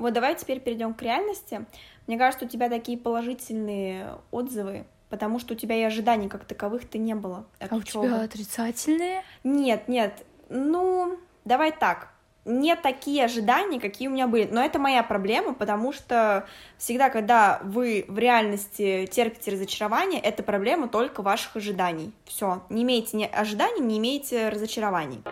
Вот 0.00 0.12
давай 0.14 0.34
теперь 0.34 0.60
перейдем 0.60 0.94
к 0.94 1.02
реальности. 1.02 1.66
Мне 2.06 2.18
кажется, 2.18 2.46
у 2.46 2.48
тебя 2.48 2.68
такие 2.68 2.98
положительные 2.98 4.16
отзывы, 4.32 4.86
потому 5.10 5.38
что 5.38 5.54
у 5.54 5.56
тебя 5.56 5.76
и 5.76 5.82
ожиданий 5.82 6.28
как 6.28 6.44
таковых-то 6.44 6.98
не 6.98 7.14
было 7.14 7.44
А 7.60 7.74
у 7.74 7.78
учёбы. 7.78 8.06
тебя 8.08 8.22
отрицательные? 8.22 9.22
Нет, 9.44 9.86
нет, 9.88 10.24
ну, 10.48 11.18
давай 11.44 11.70
так. 11.70 12.08
Не 12.46 12.74
такие 12.74 13.26
ожидания, 13.26 13.78
какие 13.78 14.08
у 14.08 14.10
меня 14.10 14.26
были. 14.26 14.48
Но 14.50 14.64
это 14.64 14.78
моя 14.78 15.02
проблема, 15.02 15.52
потому 15.52 15.92
что 15.92 16.46
всегда, 16.78 17.10
когда 17.10 17.60
вы 17.62 18.06
в 18.08 18.18
реальности 18.18 19.06
терпите 19.12 19.50
разочарование, 19.52 20.18
это 20.20 20.42
проблема 20.42 20.88
только 20.88 21.20
ваших 21.20 21.56
ожиданий. 21.56 22.12
Все. 22.24 22.62
Не 22.70 22.82
имеете 22.82 23.18
ни 23.18 23.24
ожиданий, 23.24 23.82
не 23.82 23.98
имеете 23.98 24.48
разочарований. 24.48 25.22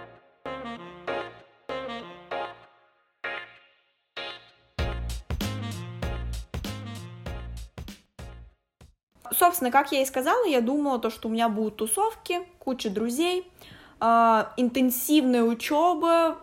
Собственно, 9.48 9.70
как 9.70 9.92
я 9.92 10.02
и 10.02 10.04
сказала, 10.04 10.44
я 10.44 10.60
думала, 10.60 10.98
то, 10.98 11.08
что 11.08 11.28
у 11.28 11.30
меня 11.30 11.48
будут 11.48 11.76
тусовки, 11.76 12.40
куча 12.58 12.90
друзей, 12.90 13.50
а, 13.98 14.52
интенсивная 14.58 15.42
учеба, 15.42 16.36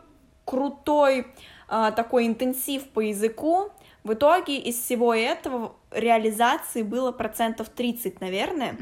крутой 0.44 1.28
а, 1.68 1.92
такой 1.92 2.26
интенсив 2.26 2.90
по 2.90 3.02
языку. 3.02 3.70
В 4.04 4.14
итоге 4.14 4.58
из 4.58 4.80
всего 4.82 5.14
этого 5.14 5.76
реализации 5.92 6.82
было 6.82 7.12
процентов 7.12 7.70
30, 7.70 8.22
наверное. 8.22 8.76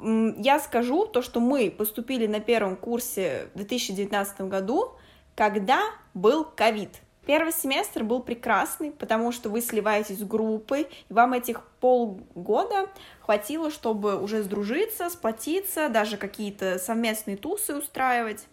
М, 0.00 0.40
Я 0.40 0.60
скажу 0.60 1.04
то, 1.06 1.20
что 1.20 1.40
мы 1.40 1.72
поступили 1.76 2.28
на 2.28 2.38
первом 2.38 2.76
курсе 2.76 3.48
в 3.54 3.56
2019 3.56 4.42
году, 4.42 4.92
когда 5.34 5.80
был 6.14 6.44
ковид. 6.44 7.00
Первый 7.26 7.52
семестр 7.52 8.04
был 8.04 8.20
прекрасный, 8.20 8.90
потому 8.90 9.32
что 9.32 9.48
вы 9.48 9.60
сливаетесь 9.60 10.18
с 10.18 10.22
группой, 10.22 10.88
и 11.08 11.12
вам 11.12 11.32
этих 11.32 11.62
полгода 11.80 12.88
хватило, 13.20 13.70
чтобы 13.70 14.20
уже 14.20 14.42
сдружиться, 14.42 15.08
сплотиться, 15.08 15.88
даже 15.88 16.16
какие-то 16.16 16.78
совместные 16.78 17.36
тусы 17.36 17.74
устраивать. 17.74 18.44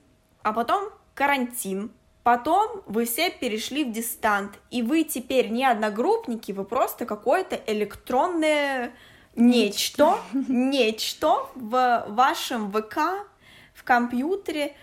А 0.43 0.53
потом 0.53 0.89
карантин. 1.13 1.91
Потом 2.23 2.83
вы 2.85 3.05
все 3.05 3.31
перешли 3.31 3.83
в 3.83 3.91
дистант, 3.91 4.51
и 4.69 4.83
вы 4.83 5.03
теперь 5.03 5.49
не 5.49 5.65
одногруппники, 5.65 6.51
вы 6.51 6.65
просто 6.65 7.07
какое-то 7.07 7.59
электронное 7.65 8.93
нечто, 9.35 10.19
нечто 10.33 11.47
в 11.55 12.05
вашем 12.07 12.71
ВК, 12.71 13.25
в 13.73 13.83
компьютере, 13.83 14.75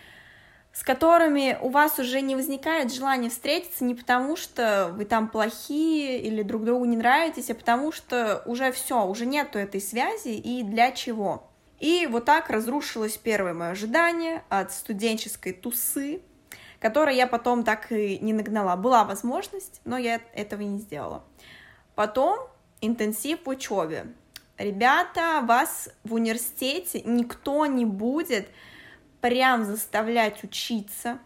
с 0.78 0.85
которыми 0.85 1.58
у 1.61 1.70
вас 1.70 1.99
уже 1.99 2.20
не 2.20 2.37
возникает 2.37 2.94
желания 2.94 3.30
встретиться 3.30 3.82
не 3.82 3.97
потому, 3.97 4.37
что 4.37 4.92
вы 4.94 5.06
там 5.06 5.28
плохие 5.28 6.23
или 6.23 6.44
друг 6.44 6.62
другу 6.62 6.85
не 6.85 6.97
нравитесь, 6.97 7.50
а 7.50 7.56
потому 7.56 7.90
что 7.90 8.44
уже 8.47 8.70
все, 8.70 9.04
уже 9.04 9.26
нету 9.26 9.58
этой 9.58 9.80
связи 9.80 10.28
и 10.28 10.62
для 10.62 10.92
чего. 10.92 11.50
И 11.80 12.06
вот 12.08 12.26
так 12.26 12.49
разрушилось 12.49 13.16
первое 13.16 13.54
мое 13.54 13.70
ожидание 13.70 14.44
от 14.50 14.73
студенческой 14.73 15.52
тусы, 15.52 16.20
которое 16.78 17.16
я 17.16 17.26
потом 17.26 17.64
так 17.64 17.90
и 17.90 18.20
не 18.20 18.32
нагнала. 18.32 18.76
Была 18.76 19.02
возможность, 19.02 19.80
но 19.85 19.99
я 19.99 20.20
этого 20.32 20.62
не 20.62 20.78
сделала. 20.78 21.25
Потом 21.97 22.38
интенсив 22.80 23.40
в 23.44 23.49
учебе. 23.49 24.06
Ребята, 24.58 25.40
вас 25.42 25.88
в 26.04 26.14
университете 26.14 27.02
никто 27.04 27.66
не 27.66 27.85
будет 27.85 28.49
прям 29.20 29.64
заставлять 29.64 30.42
учиться. 30.44 31.18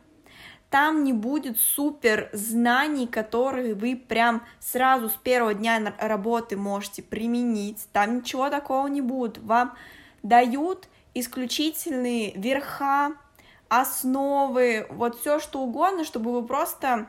Там 0.71 1.05
не 1.05 1.13
будет 1.13 1.59
супер 1.59 2.31
знаний, 2.33 3.07
которые 3.07 3.75
вы 3.75 3.95
прям 3.95 4.43
сразу 4.59 5.11
с 5.11 5.15
первого 5.15 5.53
дня 5.53 5.95
работы 5.99 6.57
можете 6.57 7.03
применить. 7.03 7.87
Там 7.93 8.19
ничего 8.19 8.49
такого 8.49 8.87
не 8.87 9.03
будет. 9.03 9.37
Вам 9.39 9.77
дают 10.23 10.89
исключительные 11.13 12.33
верха, 12.33 13.13
основы, 13.69 14.87
вот 14.89 15.21
все 15.21 15.39
что 15.41 15.61
угодно, 15.61 16.05
чтобы 16.05 16.33
вы 16.33 16.47
просто 16.47 17.09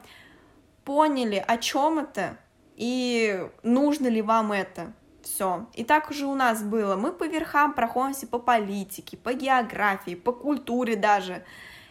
поняли, 0.83 1.43
о 1.45 1.57
чем 1.57 1.99
это 1.99 2.37
и 2.75 3.47
нужно 3.63 4.07
ли 4.07 4.21
вам 4.21 4.51
это. 4.51 4.93
Все. 5.23 5.67
И 5.73 5.83
так 5.83 6.09
уже 6.09 6.25
у 6.25 6.35
нас 6.35 6.61
было. 6.61 6.95
Мы 6.95 7.11
по 7.11 7.25
верхам 7.25 7.73
проходимся 7.73 8.27
по 8.27 8.39
политике, 8.39 9.17
по 9.17 9.33
географии, 9.33 10.15
по 10.15 10.33
культуре 10.33 10.95
даже. 10.95 11.43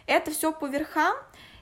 Это 0.05 0.31
все 0.31 0.51
по 0.51 0.65
верхам. 0.67 1.15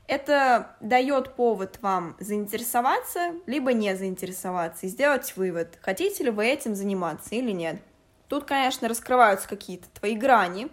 Это 0.08 0.76
дает 0.82 1.36
повод 1.36 1.80
вам 1.82 2.18
заинтересоваться, 2.20 3.34
либо 3.46 3.72
не 3.72 3.96
заинтересоваться, 3.96 4.86
и 4.86 4.90
сделать 4.90 5.38
вывод, 5.38 5.78
хотите 5.82 6.26
ли 6.26 6.32
вы 6.32 6.48
этим 6.48 6.76
заниматься 6.76 7.36
или 7.36 7.52
нет. 7.52 7.82
Тут, 8.28 8.44
конечно, 8.44 8.90
раскрываются 8.90 9.48
какие-то 9.48 9.88
твои 9.90 10.16
грани, 10.16 10.70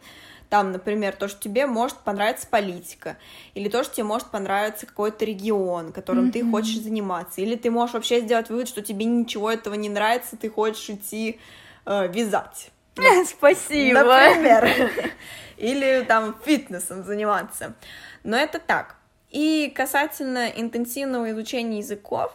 там, 0.49 0.73
например, 0.73 1.15
то, 1.15 1.29
что 1.29 1.41
тебе 1.41 1.67
может 1.67 1.99
понравиться 1.99 2.47
политика, 2.47 3.17
или 3.55 3.69
то, 3.69 3.85
что 3.85 3.97
тебе 3.97 4.05
может 4.05 4.29
понравиться 4.29 4.87
какой-то 4.87 5.25
регион, 5.25 5.93
которым 5.93 6.31
ты 6.31 6.43
Мгм. 6.43 6.51
хочешь 6.51 6.81
заниматься, 6.81 7.41
или 7.41 7.55
ты 7.55 7.71
можешь 7.71 7.95
вообще 7.95 8.21
сделать 8.21 8.49
вывод, 8.49 8.69
что 8.69 8.83
тебе 8.83 9.05
ничего 9.05 9.51
этого 9.51 9.75
не 9.75 9.89
нравится, 9.89 10.37
ты 10.37 10.49
хочешь 10.49 10.89
идти 10.89 11.39
э, 11.87 12.09
вязать. 12.09 12.71
Спасибо. 13.27 14.03
Например. 14.03 14.69
Или 15.57 16.05
там 16.07 16.37
фитнесом 16.45 17.05
заниматься. 17.05 17.75
Но 18.23 18.37
это 18.37 18.59
так. 18.59 18.97
И 19.31 19.73
касательно 19.75 20.49
интенсивного 20.49 21.31
изучения 21.33 21.79
языков, 21.79 22.33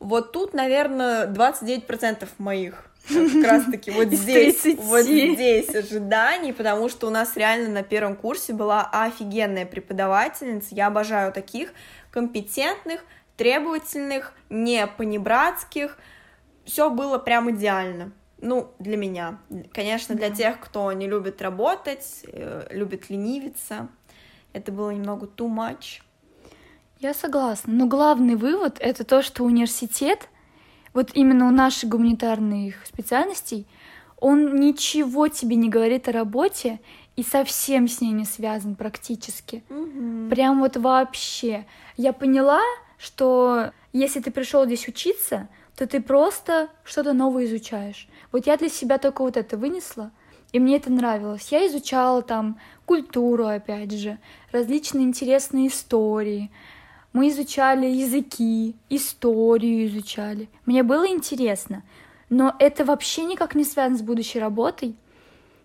вот 0.00 0.32
тут, 0.32 0.54
наверное, 0.54 1.26
29% 1.26 2.28
моих 2.38 2.86
как 3.08 3.44
раз-таки 3.44 3.90
вот 3.90 4.08
Из 4.12 4.20
здесь, 4.20 4.60
30. 4.60 4.78
вот 4.84 5.02
здесь 5.02 5.74
ожиданий, 5.74 6.52
потому 6.52 6.88
что 6.88 7.06
у 7.06 7.10
нас 7.10 7.36
реально 7.36 7.68
на 7.70 7.82
первом 7.82 8.16
курсе 8.16 8.52
была 8.52 8.88
офигенная 8.92 9.66
преподавательница, 9.66 10.74
я 10.74 10.86
обожаю 10.88 11.32
таких, 11.32 11.72
компетентных, 12.10 13.04
требовательных, 13.36 14.32
не 14.50 14.86
понебратских, 14.86 15.98
все 16.64 16.90
было 16.90 17.18
прям 17.18 17.50
идеально. 17.50 18.12
Ну, 18.40 18.70
для 18.78 18.96
меня. 18.96 19.38
Конечно, 19.72 20.14
для 20.14 20.28
Да. 20.28 20.34
тех, 20.36 20.60
кто 20.60 20.92
не 20.92 21.08
любит 21.08 21.42
работать, 21.42 22.24
э, 22.26 22.68
любит 22.70 23.10
ленивиться, 23.10 23.88
это 24.52 24.70
было 24.70 24.90
немного 24.90 25.26
too 25.26 25.48
much. 25.48 26.02
Я 27.00 27.14
согласна. 27.14 27.72
Но 27.72 27.86
главный 27.86 28.34
вывод— 28.36 28.76
это 28.80 29.04
то, 29.04 29.22
что 29.22 29.44
университет, 29.44 30.28
вот 30.98 31.10
именно 31.14 31.46
у 31.46 31.52
наших 31.52 31.90
гуманитарных 31.90 32.84
специальностей, 32.84 33.68
он 34.16 34.56
ничего 34.56 35.28
тебе 35.28 35.54
не 35.54 35.68
говорит 35.68 36.08
о 36.08 36.12
работе 36.12 36.80
и 37.14 37.22
совсем 37.22 37.86
с 37.86 38.00
ней 38.00 38.10
не 38.10 38.24
связан 38.24 38.74
практически. 38.74 39.62
Мгм. 39.68 40.28
Прям 40.28 40.58
вот 40.58 40.76
вообще. 40.76 41.66
Я 41.96 42.12
поняла, 42.12 42.60
что 42.98 43.70
если 43.92 44.18
ты 44.18 44.32
пришел 44.32 44.66
здесь 44.66 44.88
учиться, 44.88 45.48
то 45.76 45.86
ты 45.86 46.02
просто 46.02 46.68
что-то 46.82 47.12
новое 47.12 47.44
изучаешь. 47.44 48.08
Вот 48.32 48.48
я 48.48 48.56
для 48.56 48.68
себя 48.68 48.98
только 48.98 49.22
вот 49.22 49.36
это 49.36 49.56
вынесла, 49.56 50.10
и 50.50 50.58
мне 50.58 50.78
это 50.78 50.90
нравилось. 50.90 51.52
Я 51.52 51.64
изучала 51.68 52.22
там 52.22 52.58
культуру, 52.86 53.46
опять 53.46 53.92
же, 53.92 54.18
различные 54.50 55.04
интересные 55.04 55.68
истории. 55.68 56.50
Мы 57.18 57.30
изучали 57.30 57.86
языки, 57.86 58.76
историю 58.88 59.88
изучали. 59.88 60.48
Мне 60.66 60.84
было 60.84 61.08
интересно, 61.08 61.82
но 62.30 62.54
это 62.60 62.84
вообще 62.84 63.24
никак 63.24 63.56
не 63.56 63.64
связано 63.64 63.98
с 63.98 64.02
будущей 64.02 64.38
работой. 64.38 64.94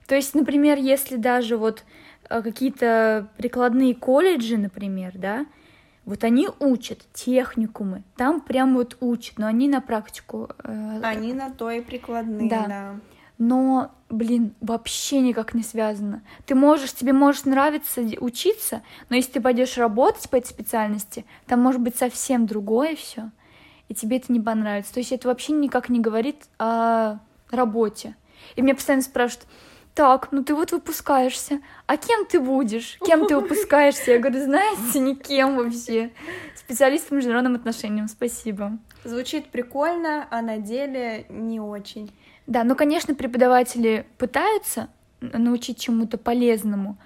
То 0.08 0.16
есть, 0.16 0.34
например, 0.34 0.80
если 0.80 1.16
даже 1.16 1.58
вот 1.58 1.84
э, 2.28 2.42
какие-то 2.42 3.28
прикладные 3.38 3.94
колледжи, 3.94 4.58
например, 4.58 5.12
да, 5.16 5.46
вот 6.06 6.24
они 6.24 6.50
учат 6.60 7.06
техникумы, 7.14 8.02
там 8.18 8.42
прям 8.42 8.74
вот 8.74 8.98
учат, 9.00 9.38
но 9.38 9.46
они 9.46 9.68
на 9.70 9.80
практику. 9.80 10.50
э, 10.64 11.02
Они 11.04 11.34
на 11.34 11.52
то 11.52 11.70
и 11.70 11.82
прикладные, 11.82 12.50
Да. 12.50 12.66
да. 12.68 13.00
Но, 13.44 13.92
блин, 14.10 14.56
вообще 14.62 15.20
никак 15.20 15.54
не 15.54 15.64
связано. 15.64 16.24
Ты 16.46 16.56
можешь, 16.56 16.94
тебе 16.94 17.12
может 17.12 17.46
нравиться 17.46 18.02
учиться, 18.22 18.82
но 19.10 19.18
если 19.18 19.34
ты 19.34 19.42
пойдешь 19.42 19.78
работать 19.78 20.30
по 20.30 20.38
этой 20.38 20.48
специальности, 20.48 21.26
там 21.46 21.60
может 21.60 21.82
быть 21.82 21.98
совсем 21.98 22.46
другое 22.46 22.96
все, 22.96 23.32
и 23.90 23.94
тебе 23.94 24.18
это 24.18 24.32
не 24.32 24.40
понравится. 24.40 24.94
То 24.94 25.02
есть 25.02 25.12
это 25.12 25.28
вообще 25.28 25.52
никак 25.52 25.90
не 25.90 26.00
говорит 26.00 26.38
о 26.58 27.20
работе. 27.52 28.16
И 28.56 28.62
меня 28.62 28.76
постоянно 28.76 29.04
спрашивают, 29.04 29.46
так, 29.94 30.32
ну 30.32 30.42
ты 30.42 30.56
вот 30.56 30.72
выпускаешься, 30.72 31.60
а 31.86 31.98
кем 31.98 32.26
ты 32.26 32.40
будешь? 32.40 32.98
Кем 33.06 33.28
ты 33.28 33.36
выпускаешься? 33.36 34.12
Я 34.12 34.20
говорю, 34.20 34.42
знаете, 34.42 35.00
никем 35.00 35.58
вообще. 35.58 36.12
Специалист 36.56 37.10
по 37.10 37.16
международным 37.16 37.56
отношениям, 37.56 38.08
спасибо. 38.08 38.78
Звучит 39.04 39.48
прикольно, 39.48 40.28
а 40.32 40.42
на 40.42 40.60
деле 40.60 41.26
не 41.28 41.60
очень. 41.60 42.10
Да, 42.48 42.64
ну, 42.64 42.76
конечно, 42.76 43.16
преподаватели 43.16 44.06
пытаются 44.18 44.90
научить 45.22 45.80
чему-то 45.80 46.18
полезному, 46.18 46.98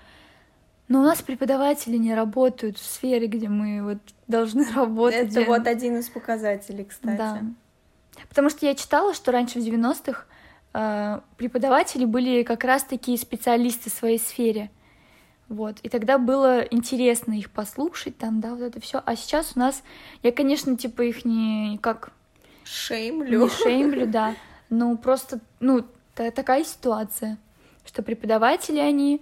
но 0.88 1.02
у 1.02 1.04
нас 1.04 1.22
преподаватели 1.22 1.98
не 1.98 2.16
работают 2.16 2.78
в 2.78 2.86
сфере, 2.86 3.28
где 3.28 3.50
мы 3.50 3.84
вот 3.84 3.98
должны 4.28 4.66
работать. 4.76 5.36
Это 5.36 5.46
вот 5.46 5.68
один 5.68 5.98
из 5.98 6.10
показателей, 6.10 6.86
кстати. 6.86 7.18
Да. 7.18 7.42
Потому 8.30 8.50
что 8.50 8.66
я 8.66 8.74
читала, 8.74 9.14
что 9.14 9.32
раньше 9.32 9.60
в 9.60 9.64
90-х 9.64 10.26
э, 10.74 11.20
преподаватели 11.38 12.06
были 12.06 12.44
как 12.44 12.64
раз 12.64 12.84
такие 12.84 13.18
специалисты 13.18 13.90
в 13.90 13.94
своей 13.94 14.18
сфере. 14.18 14.72
Вот. 15.50 15.80
И 15.82 15.90
тогда 15.90 16.18
было 16.18 16.62
интересно 16.62 17.34
их 17.34 17.52
послушать, 17.52 18.18
там, 18.18 18.42
да, 18.42 18.52
вот 18.52 18.62
это 18.62 18.82
все. 18.82 19.02
А 19.06 19.16
сейчас 19.16 19.54
у 19.56 19.60
нас, 19.60 19.84
я, 20.24 20.32
конечно, 20.32 20.76
типа 20.76 21.04
их 21.04 21.26
не 21.26 21.80
как 21.82 22.12
Шеймлю. 22.64 23.44
не 23.44 23.50
шеймлю, 23.50 24.08
да. 24.08 24.36
Ну, 24.70 24.98
просто, 24.98 25.40
ну, 25.60 25.86
та- 26.16 26.32
такая 26.32 26.64
ситуация, 26.64 27.38
что 27.86 28.04
преподаватели, 28.04 28.80
они 28.80 29.22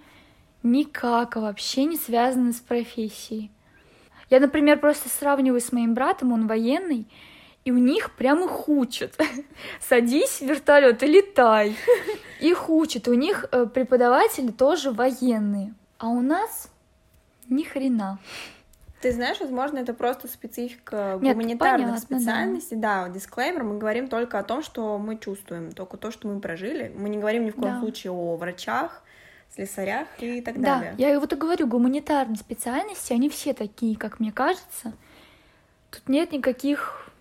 никак 0.64 1.36
вообще 1.36 1.86
не 1.86 1.98
связаны 1.98 2.52
с 2.54 2.60
профессией. 2.60 3.52
Я, 4.30 4.40
например, 4.40 4.80
просто 4.80 5.10
сравниваю 5.10 5.62
с 5.62 5.72
моим 5.72 5.94
братом, 5.94 6.32
он 6.32 6.48
военный, 6.48 7.08
и 7.64 7.72
у 7.72 7.78
них 7.78 8.12
прям 8.16 8.44
их 8.44 8.68
учат. 8.68 9.16
Садись 9.88 10.40
в 10.40 10.42
вертолет 10.42 11.04
и 11.04 11.08
летай. 11.08 11.76
Их 12.40 12.70
учат. 12.70 13.08
У 13.08 13.14
них 13.14 13.46
э, 13.52 13.66
преподаватели 13.66 14.52
тоже 14.52 14.92
военные. 14.92 15.74
А 15.98 16.08
у 16.08 16.22
нас 16.22 16.70
ни 17.48 17.64
хрена. 17.64 18.18
Ты 19.06 19.12
знаешь, 19.12 19.40
возможно, 19.40 19.78
это 19.78 19.94
просто 19.94 20.28
специфика 20.28 21.20
Нет, 21.22 21.36
гуманитарных 21.36 21.86
понятно, 21.90 22.08
да. 22.10 22.18
специальностей. 22.18 22.76
Да, 22.76 23.08
дисклеймер, 23.08 23.64
мы 23.64 23.78
говорим 23.78 24.08
только 24.08 24.40
о 24.40 24.44
том, 24.44 24.64
что 24.64 24.98
мы 24.98 25.20
чувствуем, 25.20 25.74
только 25.74 25.98
то, 25.98 26.10
что 26.10 26.28
мы 26.28 26.40
прожили. 26.40 26.92
Мы 26.98 27.10
не 27.10 27.20
говорим 27.20 27.46
ни 27.46 27.52
в 27.52 27.56
коем 27.56 27.76
Да. 27.76 27.80
случае 27.82 28.14
о 28.14 28.36
врачах, 28.36 29.04
слесарях 29.54 30.08
и 30.22 30.42
так 30.42 30.60
Да, 30.60 30.80
далее. 30.80 30.96
я 30.98 31.20
вот 31.20 31.32
и 31.32 31.36
говорю, 31.36 31.68
гуманитарные 31.68 32.36
специальности, 32.36 33.14
они 33.14 33.30
все 33.30 33.54
такие, 33.54 33.96
как 33.96 34.20
мне 34.20 34.32
кажется. 34.32 34.94
Тут 35.92 36.10
нет 36.10 36.32
никаких 36.32 37.12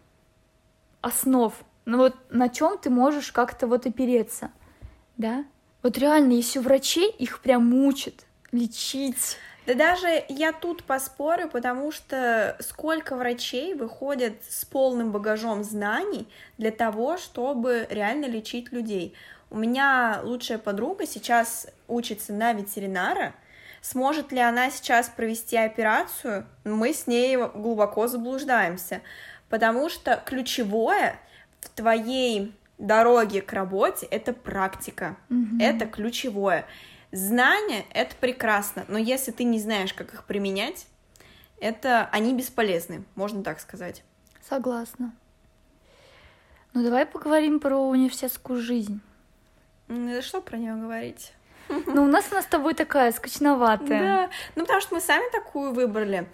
основ. 1.03 1.53
Ну 1.85 1.99
вот 1.99 2.17
на 2.31 2.49
чем 2.49 2.79
ты 2.79 2.89
можешь 2.89 3.31
как-то 3.31 3.67
вот 3.67 3.85
опереться, 3.85 4.51
да? 5.19 5.45
Вот 5.83 5.99
реально, 5.99 6.33
если 6.33 6.61
у 6.61 6.63
врачей 6.63 7.11
их 7.11 7.41
прям 7.41 7.67
мучат 7.69 8.25
лечить. 8.53 9.37
Да 9.67 9.75
даже 9.75 10.25
я 10.29 10.53
тут 10.53 10.85
поспорю, 10.85 11.49
потому 11.49 11.91
что 11.91 12.57
сколько 12.61 13.17
врачей 13.17 13.75
выходят 13.75 14.35
с 14.49 14.65
полным 14.65 15.11
багажом 15.11 15.65
знаний 15.65 16.29
для 16.59 16.71
того, 16.71 17.17
чтобы 17.17 17.87
реально 17.89 18.27
лечить 18.27 18.73
людей. 18.73 19.15
У 19.51 19.57
меня 19.57 20.21
лучшая 20.23 20.59
подруга 20.59 21.07
сейчас 21.07 21.69
учится 21.89 22.33
на 22.33 22.53
ветеринара. 22.53 23.35
Сможет 23.81 24.33
ли 24.33 24.41
она 24.41 24.71
сейчас 24.71 25.09
провести 25.09 25.57
операцию? 25.57 26.47
Мы 26.65 26.93
с 26.93 27.07
ней 27.07 27.37
глубоко 27.37 28.07
заблуждаемся, 28.07 29.01
потому 29.49 29.89
что 29.89 30.21
ключевое 30.25 31.17
в 31.61 31.69
твоей 31.71 32.55
дороге 32.79 33.41
к 33.43 33.53
работе 33.53 34.07
это 34.07 34.33
практика. 34.33 35.17
Мгм. 35.29 35.61
Это 35.61 35.87
ключевое. 35.87 36.67
Знания— 37.15 37.85
это 37.95 38.17
прекрасно, 38.17 38.85
но 38.89 38.99
если 38.99 39.31
ты 39.31 39.45
не 39.45 39.61
знаешь, 39.61 39.95
как 39.95 40.13
их 40.15 40.25
применять, 40.25 40.87
это 41.61 42.09
они 42.11 42.35
бесполезны, 42.35 43.05
можно 43.15 43.45
так 43.45 43.61
сказать. 43.61 44.03
Согласна. 44.43 45.15
Ну 46.73 46.83
давай 46.83 47.07
поговорим 47.07 47.61
про 47.61 47.77
университетскую 47.77 48.61
жизнь. 48.61 49.01
М, 49.87 50.09
да 50.09 50.23
Что 50.23 50.41
про 50.41 50.57
нее 50.57 50.75
говорить? 50.75 51.33
Ну 51.69 52.03
у 52.03 52.07
нас 52.09 52.27
она 52.33 52.43
с 52.43 52.47
тобой 52.47 52.75
такая 52.75 53.13
скучноватая. 53.13 54.01
Да, 54.01 54.31
ну 54.57 54.63
потому 54.63 54.81
что 54.81 54.97
мы 54.97 55.01
сами 55.01 55.31
такую 55.31 55.73
выбрали. 55.73 56.29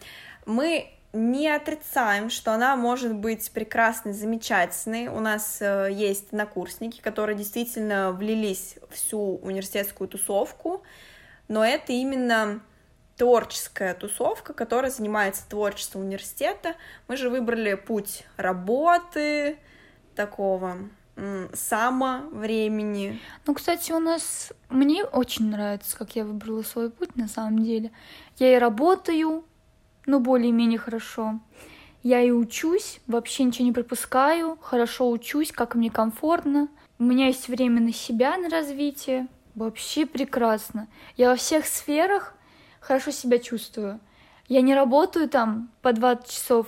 Мы 0.47 0.91
не 1.13 1.49
отрицаем, 1.49 2.31
что 2.31 2.53
она 2.53 2.77
может 2.77 3.15
быть 3.15 3.51
прекрасной, 3.51 4.13
замечательной. 4.13 5.09
У 5.09 5.21
нас 5.21 5.59
э, 5.61 5.89
есть 5.91 6.33
накурсники, 6.33 7.01
которые 7.01 7.37
действительно 7.37 8.13
влились 8.13 8.77
всю 8.91 9.37
университетскую 9.39 10.09
тусовку, 10.09 10.83
но 11.49 11.65
это 11.65 11.93
именно 11.93 12.61
творческая 13.17 13.95
тусовка, 13.95 14.55
которая 14.55 14.91
занимается 14.91 15.49
творчеством 15.49 16.03
университета. 16.03 16.75
Мы 17.09 17.17
же 17.17 17.29
выбрали 17.29 17.75
путь 17.75 18.25
работы, 18.37 19.59
такого 20.15 20.79
м, 21.17 21.51
самовремени. 21.53 23.21
Ну, 23.47 23.55
кстати, 23.55 23.93
у 23.93 23.99
нас... 23.99 24.53
Мне 24.69 25.05
очень 25.05 25.51
нравится, 25.51 25.97
как 25.97 26.17
я 26.17 26.25
выбрала 26.25 26.63
свой 26.63 26.91
путь, 26.91 27.17
на 27.17 27.29
самом 27.29 27.63
деле. 27.63 27.91
Я 28.39 28.57
и 28.57 28.59
работаю, 28.59 29.45
ну, 30.07 30.21
более-менее 30.21 30.79
хорошо. 30.79 31.41
Я 32.03 32.23
и 32.23 32.31
учусь, 32.31 33.01
вообще 33.07 33.45
ничего 33.45 33.65
не 33.67 33.73
пропускаю, 33.73 34.57
хорошо 34.61 35.11
учусь, 35.11 35.53
как 35.53 35.75
мне 35.75 35.91
комфортно. 35.91 36.69
У 36.99 37.05
меня 37.05 37.27
есть 37.27 37.49
время 37.49 37.81
на 37.81 37.93
себя, 37.93 38.37
на 38.39 38.49
развитие. 38.49 39.29
Вообще 39.55 40.07
прекрасно. 40.07 40.89
Я 41.17 41.31
во 41.31 41.37
всех 41.37 41.67
сферах 41.67 42.35
хорошо 42.81 43.11
себя 43.11 43.39
чувствую. 43.39 44.01
Я 44.49 44.63
не 44.63 44.75
работаю 44.75 45.29
там 45.29 45.71
по 45.83 45.93
20 45.93 46.29
часов, 46.31 46.67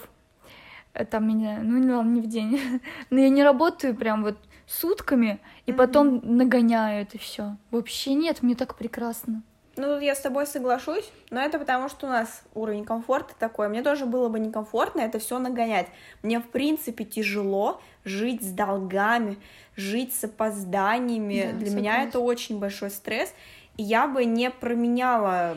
э, 0.94 1.04
там 1.04 1.26
меня, 1.26 1.60
ну 1.62 1.78
не 1.78 1.92
ладно, 1.92 2.10
не 2.10 2.20
в 2.20 2.26
день, 2.28 2.60
но 3.10 3.18
я 3.20 3.28
не 3.28 3.42
работаю 3.42 3.94
прям 3.96 4.22
вот 4.22 4.36
сутками 4.66 5.40
и 5.66 5.72
Мгм. 5.72 5.78
потом 5.78 6.20
нагоняю 6.36 7.02
это 7.02 7.18
все. 7.18 7.56
Вообще 7.70 8.14
нет, 8.14 8.42
мне 8.42 8.54
так 8.54 8.76
прекрасно. 8.76 9.42
Ну, 9.76 9.94
тут 9.94 10.02
я 10.02 10.14
с 10.14 10.20
тобой 10.20 10.46
соглашусь, 10.46 11.10
но 11.30 11.40
это 11.40 11.58
потому, 11.58 11.88
что 11.88 12.06
у 12.06 12.10
нас 12.10 12.42
уровень 12.54 12.84
комфорта 12.84 13.34
такой. 13.38 13.68
Мне 13.68 13.82
тоже 13.82 14.04
было 14.04 14.28
бы 14.28 14.38
некомфортно 14.38 15.00
это 15.00 15.18
все 15.18 15.38
нагонять. 15.38 15.86
Мне, 16.22 16.40
в 16.40 16.48
принципе, 16.48 17.04
тяжело 17.04 17.80
жить 18.04 18.42
с 18.42 18.50
долгами, 18.50 19.38
жить 19.74 20.14
с 20.14 20.24
опозданиями. 20.24 21.50
Да, 21.52 21.58
Для 21.58 21.74
меня 21.74 22.02
это 22.02 22.20
очень 22.20 22.58
большой 22.58 22.90
стресс. 22.90 23.32
И 23.78 23.82
я 23.82 24.06
бы 24.06 24.26
не 24.26 24.50
променяла 24.50 25.56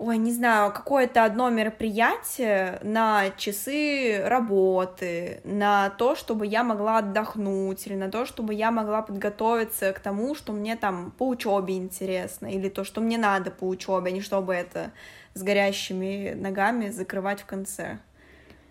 ой, 0.00 0.16
не 0.16 0.32
знаю, 0.32 0.72
какое-то 0.72 1.24
одно 1.24 1.50
мероприятие 1.50 2.80
на 2.82 3.30
часы 3.36 4.22
работы, 4.24 5.42
на 5.44 5.90
то, 5.90 6.14
чтобы 6.14 6.46
я 6.46 6.64
могла 6.64 6.98
отдохнуть, 6.98 7.86
или 7.86 7.94
на 7.94 8.10
то, 8.10 8.24
чтобы 8.24 8.54
я 8.54 8.70
могла 8.70 9.02
подготовиться 9.02 9.92
к 9.92 10.00
тому, 10.00 10.34
что 10.34 10.52
мне 10.52 10.76
там 10.76 11.10
по 11.10 11.28
учебе 11.28 11.76
интересно, 11.76 12.46
или 12.46 12.70
то, 12.70 12.82
что 12.82 13.02
мне 13.02 13.18
надо 13.18 13.50
по 13.50 13.68
учебе, 13.68 14.08
а 14.08 14.10
не 14.10 14.22
чтобы 14.22 14.54
это 14.54 14.90
с 15.34 15.42
горящими 15.42 16.32
ногами 16.34 16.88
закрывать 16.88 17.42
в 17.42 17.44
конце. 17.44 17.98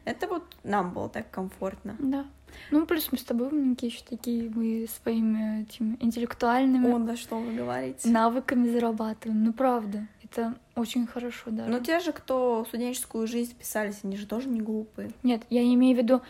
Это 0.05 0.27
вот 0.27 0.43
нам 0.63 0.93
было 0.93 1.09
так 1.09 1.29
комфортно. 1.29 1.95
Да. 1.99 2.25
Ну, 2.71 2.87
плюс 2.87 3.09
мы 3.11 3.19
с 3.19 3.23
тобой 3.23 3.49
умненькие 3.49 3.91
еще 3.91 4.01
такие, 4.09 4.49
мы 4.49 4.87
своими 4.87 5.61
этими 5.61 5.97
интеллектуальными 5.99 6.91
О, 6.91 6.97
да 6.97 7.15
что 7.15 7.37
вы 7.37 7.53
говорите. 7.53 8.09
навыками 8.09 8.67
зарабатываем. 8.69 9.43
Ну, 9.43 9.53
правда, 9.53 10.07
это 10.31 10.55
очень 10.75 11.07
хорошо, 11.07 11.45
да. 11.47 11.65
Но 11.65 11.79
те 11.79 11.99
же, 11.99 12.11
кто 12.11 12.65
студенческую 12.67 13.27
жизнь 13.27 13.55
писались, 13.55 13.99
они 14.03 14.17
же 14.17 14.25
тоже 14.25 14.49
не 14.49 14.61
глупые. 14.61 15.11
Нет, 15.23 15.41
я 15.49 15.63
имею 15.63 15.95
в 15.95 15.99
виду, 15.99 16.21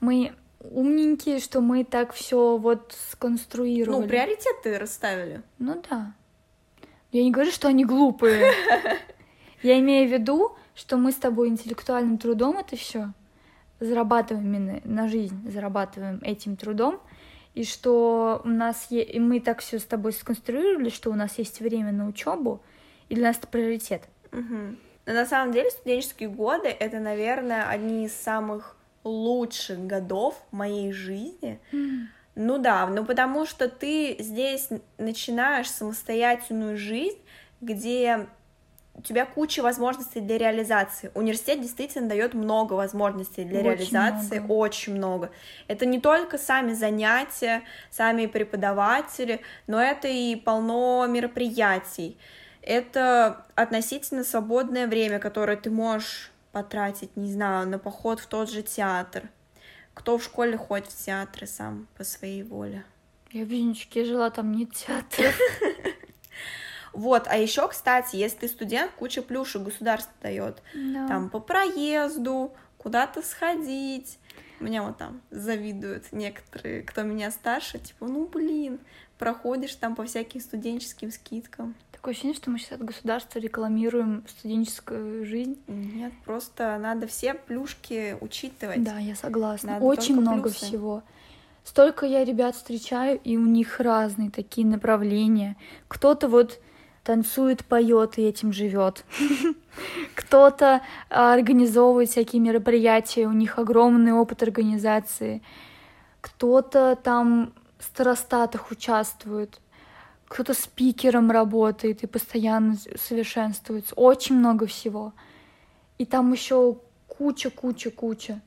мы 0.00 0.32
умненькие, 0.60 1.38
что 1.38 1.60
мы 1.60 1.84
так 1.84 2.12
все 2.12 2.56
вот 2.56 2.96
сконструировали. 3.10 4.02
Ну, 4.02 4.08
приоритеты 4.08 4.78
расставили. 4.78 5.42
Ну 5.58 5.82
да. 5.88 6.14
Я 7.12 7.22
не 7.22 7.30
говорю, 7.30 7.50
что 7.50 7.68
они 7.68 7.84
глупые. 7.84 8.52
Я 9.62 9.78
имею 9.78 10.08
в 10.08 10.12
виду, 10.12 10.54
что 10.74 10.96
мы 10.96 11.12
с 11.12 11.16
тобой 11.16 11.48
интеллектуальным 11.48 12.18
трудом 12.18 12.58
это 12.58 12.76
все 12.76 13.12
зарабатываем 13.80 14.46
именно 14.46 14.80
на 14.84 15.08
жизнь, 15.08 15.50
зарабатываем 15.50 16.20
этим 16.22 16.56
трудом, 16.56 17.00
и 17.54 17.64
что 17.64 18.40
у 18.44 18.48
нас 18.48 18.86
е... 18.90 19.02
и 19.02 19.18
мы 19.18 19.40
так 19.40 19.60
все 19.60 19.78
с 19.78 19.84
тобой 19.84 20.12
сконструировали, 20.12 20.88
что 20.88 21.10
у 21.10 21.14
нас 21.14 21.38
есть 21.38 21.60
время 21.60 21.92
на 21.92 22.06
учебу, 22.06 22.60
и 23.08 23.14
для 23.14 23.28
нас 23.28 23.38
это 23.38 23.46
приоритет. 23.46 24.02
Угу. 24.32 24.76
Но 25.06 25.12
на 25.12 25.26
самом 25.26 25.52
деле 25.52 25.70
студенческие 25.70 26.28
годы 26.28 26.68
это, 26.68 26.98
наверное, 26.98 27.68
одни 27.68 28.06
из 28.06 28.12
самых 28.14 28.76
лучших 29.04 29.86
годов 29.86 30.34
моей 30.50 30.92
жизни. 30.92 31.60
Mm. 31.72 32.06
Ну 32.34 32.58
да, 32.58 32.86
ну 32.86 33.04
потому 33.04 33.46
что 33.46 33.68
ты 33.68 34.16
здесь 34.18 34.68
начинаешь 34.98 35.70
самостоятельную 35.70 36.76
жизнь, 36.76 37.18
где 37.60 38.26
у 38.94 39.02
тебя 39.02 39.26
куча 39.26 39.62
возможностей 39.62 40.20
для 40.20 40.38
реализации. 40.38 41.10
Университет 41.14 41.60
действительно 41.60 42.08
дает 42.08 42.34
много 42.34 42.72
возможностей 42.72 43.44
для 43.44 43.60
Очень 43.60 43.70
реализации, 43.70 44.38
много. 44.38 44.52
очень 44.52 44.94
много. 44.96 45.30
Это 45.68 45.86
не 45.86 46.00
только 46.00 46.36
сами 46.36 46.72
занятия, 46.72 47.62
сами 47.90 48.26
преподаватели, 48.26 49.40
но 49.66 49.80
это 49.80 50.08
и 50.08 50.34
полно 50.34 51.06
мероприятий. 51.06 52.18
Это 52.66 53.46
относительно 53.54 54.24
свободное 54.24 54.88
время, 54.88 55.20
которое 55.20 55.56
ты 55.56 55.70
можешь 55.70 56.32
потратить, 56.50 57.16
не 57.16 57.32
знаю, 57.32 57.68
на 57.68 57.78
поход 57.78 58.18
в 58.18 58.26
тот 58.26 58.50
же 58.50 58.62
театр. 58.62 59.28
Кто 59.94 60.18
в 60.18 60.24
школе 60.24 60.58
ходит 60.58 60.88
в 60.88 61.04
театры 61.04 61.46
сам 61.46 61.86
по 61.96 62.02
своей 62.02 62.42
воле? 62.42 62.84
Я 63.30 63.44
в 63.44 63.48
Винничке 63.48 64.04
жила, 64.04 64.30
там 64.30 64.52
нет 64.52 64.72
театра. 64.72 65.32
Вот, 66.92 67.26
а 67.28 67.36
еще, 67.36 67.68
кстати, 67.68 68.16
если 68.16 68.38
ты 68.38 68.48
студент, 68.48 68.90
куча 68.92 69.20
плюшек 69.20 69.60
государство 69.60 70.14
дает. 70.22 70.62
Да. 70.72 71.06
Там 71.06 71.28
по 71.28 71.40
проезду, 71.40 72.54
куда-то 72.78 73.20
сходить. 73.20 74.18
Меня 74.60 74.82
вот 74.82 74.96
там 74.96 75.20
завидуют 75.30 76.10
некоторые, 76.12 76.82
кто 76.82 77.02
меня 77.02 77.30
старше, 77.30 77.78
типа, 77.78 78.06
ну 78.06 78.26
блин, 78.26 78.78
проходишь 79.18 79.74
там 79.74 79.94
по 79.94 80.06
всяким 80.06 80.40
студенческим 80.40 81.10
скидкам. 81.10 81.74
Такое 81.96 82.12
ощущение, 82.12 82.36
что 82.36 82.50
мы 82.50 82.58
сейчас 82.58 82.72
от 82.72 82.84
государства 82.84 83.38
рекламируем 83.38 84.22
студенческую 84.28 85.24
жизнь. 85.24 85.56
Нет, 85.66 86.12
просто 86.26 86.76
надо 86.78 87.06
все 87.06 87.32
плюшки 87.32 88.18
учитывать. 88.20 88.84
Да, 88.84 88.98
я 88.98 89.16
согласна. 89.16 89.72
Надо 89.72 89.84
Очень 89.86 90.20
много 90.20 90.50
плюсы. 90.50 90.66
всего. 90.66 91.02
Столько 91.64 92.04
я 92.04 92.22
ребят 92.22 92.54
встречаю, 92.54 93.18
и 93.24 93.38
у 93.38 93.46
них 93.46 93.80
разные 93.80 94.30
такие 94.30 94.66
направления. 94.66 95.56
Кто-то 95.88 96.28
вот 96.28 96.60
танцует, 97.02 97.64
поет 97.64 98.18
и 98.18 98.22
этим 98.22 98.52
живет. 98.52 99.06
Кто-то 100.14 100.82
а, 101.08 101.32
организовывает 101.32 102.10
всякие 102.10 102.42
мероприятия, 102.42 103.26
у 103.26 103.32
них 103.32 103.58
огромный 103.58 104.12
опыт 104.12 104.42
организации. 104.42 105.42
Кто-то 106.20 106.98
там 107.02 107.54
в 107.78 107.84
старостатах 107.84 108.70
участвует. 108.70 109.60
Кто-то 110.28 110.54
спикером 110.54 111.30
работает 111.30 112.02
и 112.02 112.06
постоянно 112.06 112.76
совершенствуется. 112.96 113.94
Очень 113.94 114.36
много 114.36 114.66
всего. 114.66 115.12
И 115.98 116.04
там 116.04 116.32
еще 116.32 116.78
куча, 117.06 117.50
куча, 117.50 117.90
куча. 117.90 118.40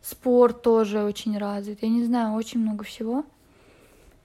Спорт 0.00 0.62
тоже 0.62 1.02
очень 1.02 1.36
развит. 1.38 1.82
Я 1.82 1.88
не 1.88 2.04
знаю, 2.04 2.34
очень 2.34 2.60
много 2.60 2.84
всего. 2.84 3.24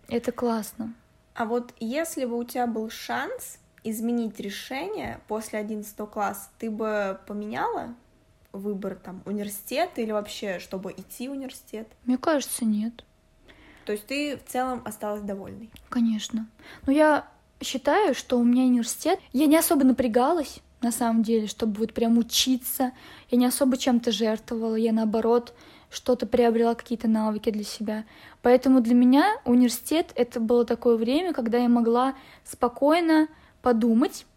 Это 0.08 0.32
классно. 0.32 0.94
А 1.34 1.46
вот 1.46 1.74
если 1.80 2.26
бы 2.26 2.38
у 2.38 2.44
тебя 2.44 2.68
был 2.68 2.90
шанс 2.90 3.60
изменить 3.84 4.40
решение 4.40 5.20
после 5.28 5.60
11 5.60 5.96
класса, 6.10 6.50
ты 6.60 6.70
бы 6.70 7.20
поменяла 7.28 7.96
выбор 8.52 8.96
там 8.96 9.22
университета 9.26 10.02
или 10.02 10.12
вообще, 10.12 10.60
чтобы 10.60 10.92
идти 10.92 11.28
в 11.30 11.32
университет? 11.32 11.88
Мне 12.06 12.18
кажется, 12.18 12.66
нет. 12.66 13.06
То 13.90 13.94
есть 13.94 14.06
ты 14.06 14.38
в 14.38 14.48
целом 14.48 14.84
осталась 14.86 15.24
довольной? 15.24 15.72
Конечно. 15.90 16.48
Но 16.86 16.94
я 16.94 17.28
считаю, 17.60 18.14
что 18.14 18.38
у 18.38 18.44
меня 18.44 18.66
университет... 18.66 19.20
Я 19.34 19.48
не 19.48 19.58
особо 19.58 19.84
напрягалась, 19.84 20.60
на 20.84 20.92
самом 20.92 21.24
деле, 21.24 21.48
чтобы 21.48 21.80
вот 21.80 21.96
прям 21.96 22.20
учиться. 22.20 22.92
Я 23.32 23.40
не 23.40 23.48
особо 23.48 23.78
чем-то 23.78 24.12
жертвовала. 24.12 24.76
Я, 24.76 24.94
наоборот, 24.94 25.56
что-то 25.90 26.28
приобрела, 26.28 26.76
какие-то 26.76 27.08
навыки 27.08 27.50
для 27.50 27.64
себя. 27.64 28.04
Поэтому 28.44 28.82
для 28.82 28.94
меня 28.94 29.26
университет— 29.44 30.12
это 30.16 30.40
было 30.40 30.66
такое 30.66 30.96
время, 30.96 31.34
когда 31.34 31.58
я 31.58 31.68
могла 31.68 32.14
спокойно 32.44 33.28
подумать, 33.64 34.28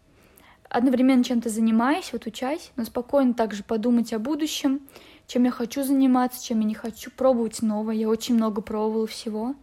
одновременно 0.67 1.23
чем-то 1.23 1.49
занимаясь, 1.49 2.11
вот 2.11 2.25
учась, 2.25 2.71
но 2.75 2.85
спокойно 2.85 3.35
также 3.35 3.63
подумать 3.63 4.13
о 4.13 4.17
будущем, 4.17 4.81
чем 5.27 5.45
я 5.45 5.51
хочу 5.51 5.83
заниматься, 5.83 6.43
чем 6.43 6.59
я 6.59 6.65
не 6.65 6.73
хочу, 6.73 7.11
пробовать 7.11 7.61
новое. 7.61 7.95
Я 7.95 8.09
очень 8.09 8.35
много 8.35 8.61
пробовала 8.61 9.07
всего. 9.07 9.55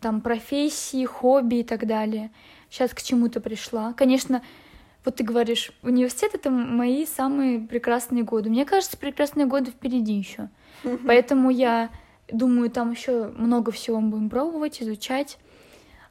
Там 0.00 0.20
профессии, 0.20 1.04
хобби 1.04 1.56
и 1.56 1.64
так 1.64 1.86
далее. 1.86 2.30
Сейчас 2.70 2.92
к 2.92 3.02
чему-то 3.02 3.40
пришла. 3.40 3.92
Конечно, 3.94 4.42
вот 5.04 5.16
ты 5.16 5.24
говоришь, 5.24 5.72
университет 5.82 6.34
это 6.34 6.50
мои 6.50 7.06
самые 7.06 7.60
прекрасные 7.60 8.24
годы. 8.24 8.50
Мне 8.50 8.64
кажется, 8.64 8.96
прекрасные 8.96 9.46
годы 9.46 9.70
впереди 9.70 10.12
еще. 10.12 10.50
Поэтому 11.06 11.50
я 11.50 11.90
думаю, 12.30 12.70
там 12.70 12.90
еще 12.92 13.28
много 13.36 13.72
всего 13.72 14.00
мы 14.00 14.10
будем 14.10 14.30
пробовать, 14.30 14.82
изучать. 14.82 15.38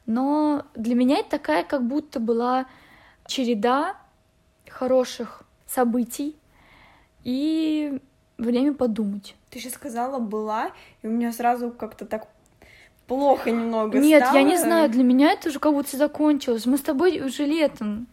Но 0.06 0.64
для 0.74 0.94
меня 0.94 1.18
это 1.18 1.30
такая, 1.30 1.64
как 1.64 1.86
будто 1.86 2.18
была 2.18 2.66
череда 3.26 3.96
хороших 4.68 5.42
событий 5.66 6.36
и 7.24 8.00
время 8.38 8.72
подумать. 8.72 9.34
Ты 9.50 9.60
же 9.60 9.70
сказала 9.70 10.18
была, 10.18 10.70
и 11.02 11.06
у 11.06 11.10
меня 11.10 11.32
сразу 11.32 11.70
как-то 11.70 12.06
так 12.06 12.28
плохо 13.06 13.50
немного 13.50 13.98
Нет, 13.98 14.22
стало. 14.22 14.36
я 14.38 14.42
не 14.42 14.56
знаю, 14.56 14.88
для 14.90 15.02
меня 15.02 15.32
это 15.32 15.48
уже 15.48 15.58
как 15.58 15.72
будто 15.72 15.96
закончилось. 15.96 16.66
Мы 16.66 16.78
с 16.78 16.82
тобой 16.82 17.20
уже 17.20 17.44
летом 17.44 18.06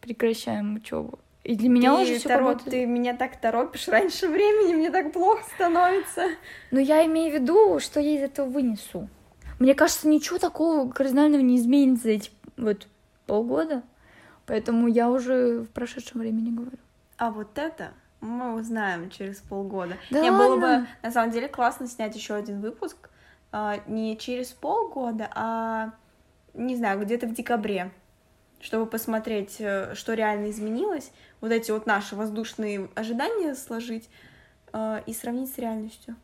прекращаем 0.00 0.76
учебу. 0.76 1.18
И 1.44 1.54
для 1.54 1.68
меня 1.68 1.94
ты, 1.94 2.02
уже 2.02 2.18
все 2.18 2.28
торо- 2.28 2.60
Ты 2.64 2.86
меня 2.86 3.14
так 3.16 3.40
торопишь 3.40 3.86
раньше 3.86 4.28
времени, 4.28 4.74
мне 4.74 4.90
так 4.90 5.12
плохо 5.12 5.44
становится. 5.54 6.24
Но 6.72 6.80
я 6.80 7.06
имею 7.06 7.30
в 7.30 7.34
виду, 7.40 7.78
что 7.78 8.00
я 8.00 8.16
из 8.16 8.22
этого 8.22 8.48
вынесу. 8.48 9.08
Мне 9.60 9.74
кажется, 9.74 10.08
ничего 10.08 10.38
такого 10.38 10.90
кардинального 10.90 11.40
не 11.40 11.56
изменится 11.56 12.04
за 12.04 12.10
эти 12.10 12.30
вот 12.56 12.88
полгода. 13.26 13.82
Поэтому 14.46 14.86
я 14.88 15.08
уже 15.10 15.60
в 15.60 15.66
прошедшем 15.70 16.20
времени 16.20 16.50
говорю. 16.54 16.78
А 17.16 17.30
вот 17.30 17.56
это 17.58 17.92
мы 18.26 18.54
узнаем 18.54 19.10
через 19.10 19.38
полгода. 19.38 19.96
Да 20.10 20.20
Мне 20.20 20.30
было 20.30 20.56
бы 20.56 20.62
ладно? 20.62 20.88
на 21.02 21.10
самом 21.10 21.30
деле 21.30 21.48
классно 21.48 21.86
снять 21.86 22.14
еще 22.16 22.34
один 22.34 22.60
выпуск 22.60 23.10
а, 23.52 23.80
не 23.86 24.16
через 24.16 24.48
полгода, 24.48 25.30
а 25.34 25.92
не 26.54 26.76
знаю, 26.76 27.00
где-то 27.00 27.26
в 27.26 27.34
декабре, 27.34 27.90
чтобы 28.60 28.86
посмотреть, 28.86 29.56
э, 29.60 29.94
что 29.94 30.14
реально 30.14 30.50
изменилось, 30.50 31.12
вот 31.40 31.52
эти 31.52 31.70
вот 31.70 31.86
наши 31.86 32.16
воздушные 32.16 32.88
ожидания 32.94 33.54
сложить 33.54 34.08
а, 34.72 35.02
и 35.06 35.12
сравнить 35.12 35.52
с 35.52 35.58
реальностью. 35.58 36.16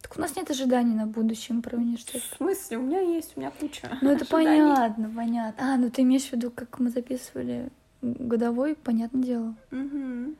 Так 0.00 0.16
у 0.16 0.20
нас 0.20 0.36
нет 0.36 0.50
ожиданий 0.50 0.94
на 0.94 1.06
будущем 1.06 1.60
про 1.60 1.76
университет. 1.76 2.22
В 2.22 2.36
смысле? 2.36 2.78
У 2.78 2.82
меня 2.82 3.00
есть, 3.00 3.36
у 3.36 3.40
меня 3.40 3.50
куча. 3.50 3.98
Ну 4.00 4.10
это 4.10 4.22
ожиданий. 4.22 4.60
понятно, 4.60 5.12
понятно. 5.14 5.74
А, 5.74 5.76
ну 5.76 5.90
ты 5.90 6.02
имеешь 6.02 6.28
в 6.28 6.32
виду, 6.32 6.50
как 6.50 6.78
мы 6.78 6.90
записывали 6.90 7.70
годовой, 8.00 8.74
понятное 8.76 9.22
дело. 9.22 9.54
Мгм. 9.70 10.36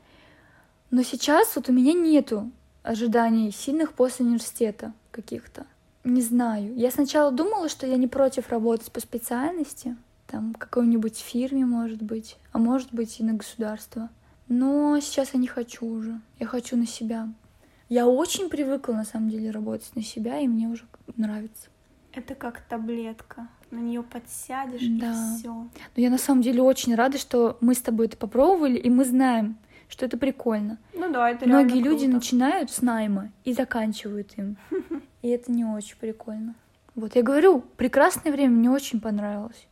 Но 0.90 1.02
сейчас 1.02 1.54
вот 1.56 1.68
у 1.68 1.72
меня 1.72 1.92
нету 1.92 2.50
ожиданий 2.82 3.50
сильных 3.52 3.92
после 3.92 4.24
университета 4.24 4.92
каких-то. 5.10 5.66
Не 6.04 6.22
знаю. 6.22 6.74
Я 6.76 6.90
сначала 6.90 7.30
думала, 7.30 7.68
что 7.68 7.86
я 7.86 7.96
не 7.96 8.06
против 8.06 8.48
работать 8.50 8.90
по 8.92 9.00
специальности, 9.00 9.96
там, 10.26 10.54
в 10.54 10.58
какой-нибудь 10.58 11.18
фирме, 11.18 11.66
может 11.66 12.02
быть, 12.02 12.36
а 12.52 12.58
может 12.58 12.92
быть 12.92 13.20
и 13.20 13.24
на 13.24 13.34
государство. 13.34 14.08
Но 14.48 14.98
сейчас 15.00 15.34
я 15.34 15.40
не 15.40 15.46
хочу 15.46 15.84
уже. 15.86 16.20
Я 16.38 16.46
хочу 16.46 16.76
на 16.76 16.86
себя. 16.86 17.28
Я 17.90 18.06
очень 18.06 18.48
привыкла, 18.48 18.92
на 18.94 19.04
самом 19.04 19.28
деле, 19.30 19.50
работать 19.50 19.94
на 19.94 20.02
себя, 20.02 20.38
и 20.40 20.46
мне 20.48 20.68
уже 20.68 20.84
нравится. 21.16 21.68
Это 22.12 22.34
как 22.34 22.60
таблетка. 22.60 23.48
На 23.70 23.78
нее 23.78 24.02
подсядешь 24.02 24.80
Да. 24.98 25.34
и 25.34 25.38
все. 25.38 25.48
Но 25.52 25.68
я 25.96 26.08
на 26.10 26.18
самом 26.18 26.40
деле 26.42 26.62
очень 26.62 26.94
рада, 26.94 27.18
что 27.18 27.58
мы 27.60 27.74
с 27.74 27.80
тобой 27.82 28.06
это 28.06 28.16
попробовали, 28.16 28.78
и 28.78 28.88
мы 28.88 29.04
знаем, 29.04 29.58
что 29.88 30.06
это 30.06 30.16
прикольно. 30.18 30.78
Ну 30.94 31.10
да, 31.12 31.30
это 31.30 31.46
Многие 31.46 31.80
люди 31.80 32.04
круто. 32.04 32.14
начинают 32.16 32.70
с 32.70 32.82
найма 32.82 33.30
и 33.44 33.52
заканчивают 33.52 34.32
им. 34.36 34.56
И 35.22 35.28
это 35.28 35.50
не 35.50 35.64
очень 35.64 35.96
прикольно. 35.96 36.54
Вот 36.94 37.16
я 37.16 37.22
говорю, 37.22 37.60
прекрасное 37.76 38.32
время 38.32 38.54
мне 38.54 38.70
очень 38.70 39.00
понравилось. 39.00 39.66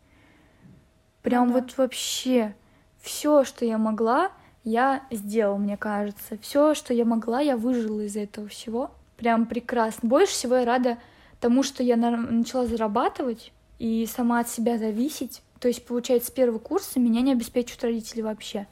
Прям 1.23 1.49
Ну 1.49 1.55
да. 1.55 1.61
вот 1.61 1.77
вообще 1.77 2.55
все, 3.01 3.45
что 3.45 3.65
я 3.65 3.79
могла, 3.79 4.31
я 4.65 5.03
сделала, 5.11 5.57
мне 5.57 5.77
кажется. 5.77 6.39
Все, 6.41 6.75
что 6.75 6.95
я 6.95 7.05
могла, 7.05 7.41
я 7.41 7.57
выжила 7.57 8.01
из 8.01 8.17
этого 8.17 8.49
всего. 8.49 8.91
Прям 9.17 9.47
прекрасно. 9.47 10.09
Больше 10.09 10.33
всего 10.33 10.57
я 10.57 10.65
рада 10.65 10.99
тому, 11.41 11.63
что 11.63 11.83
я 11.83 11.97
на- 11.97 12.17
начала 12.17 12.67
зарабатывать 12.67 13.53
и 13.79 14.07
сама 14.07 14.41
от 14.41 14.49
себя 14.49 14.79
зависеть. 14.79 15.43
То 15.61 15.69
есть, 15.69 15.85
получается, 15.87 16.29
с 16.29 16.33
первого 16.33 16.59
курса 16.59 17.01
меня 17.01 17.21
не 17.23 17.33
обеспечивают 17.33 17.85
родители 17.85 18.21
вообще. 18.23 18.67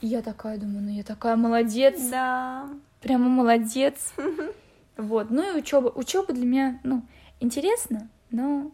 И 0.00 0.06
я 0.06 0.22
такая 0.22 0.58
думаю, 0.58 0.82
ну 0.82 0.90
я 0.90 1.02
такая 1.02 1.36
молодец, 1.36 2.00
Да. 2.10 2.68
прямо 3.00 3.28
молодец. 3.28 4.12
Вот, 4.96 5.30
ну 5.30 5.54
и 5.54 5.58
учеба. 5.58 5.88
Учеба 5.88 6.34
для 6.34 6.44
меня, 6.44 6.78
ну, 6.82 7.00
интересно, 7.38 8.08
но, 8.30 8.70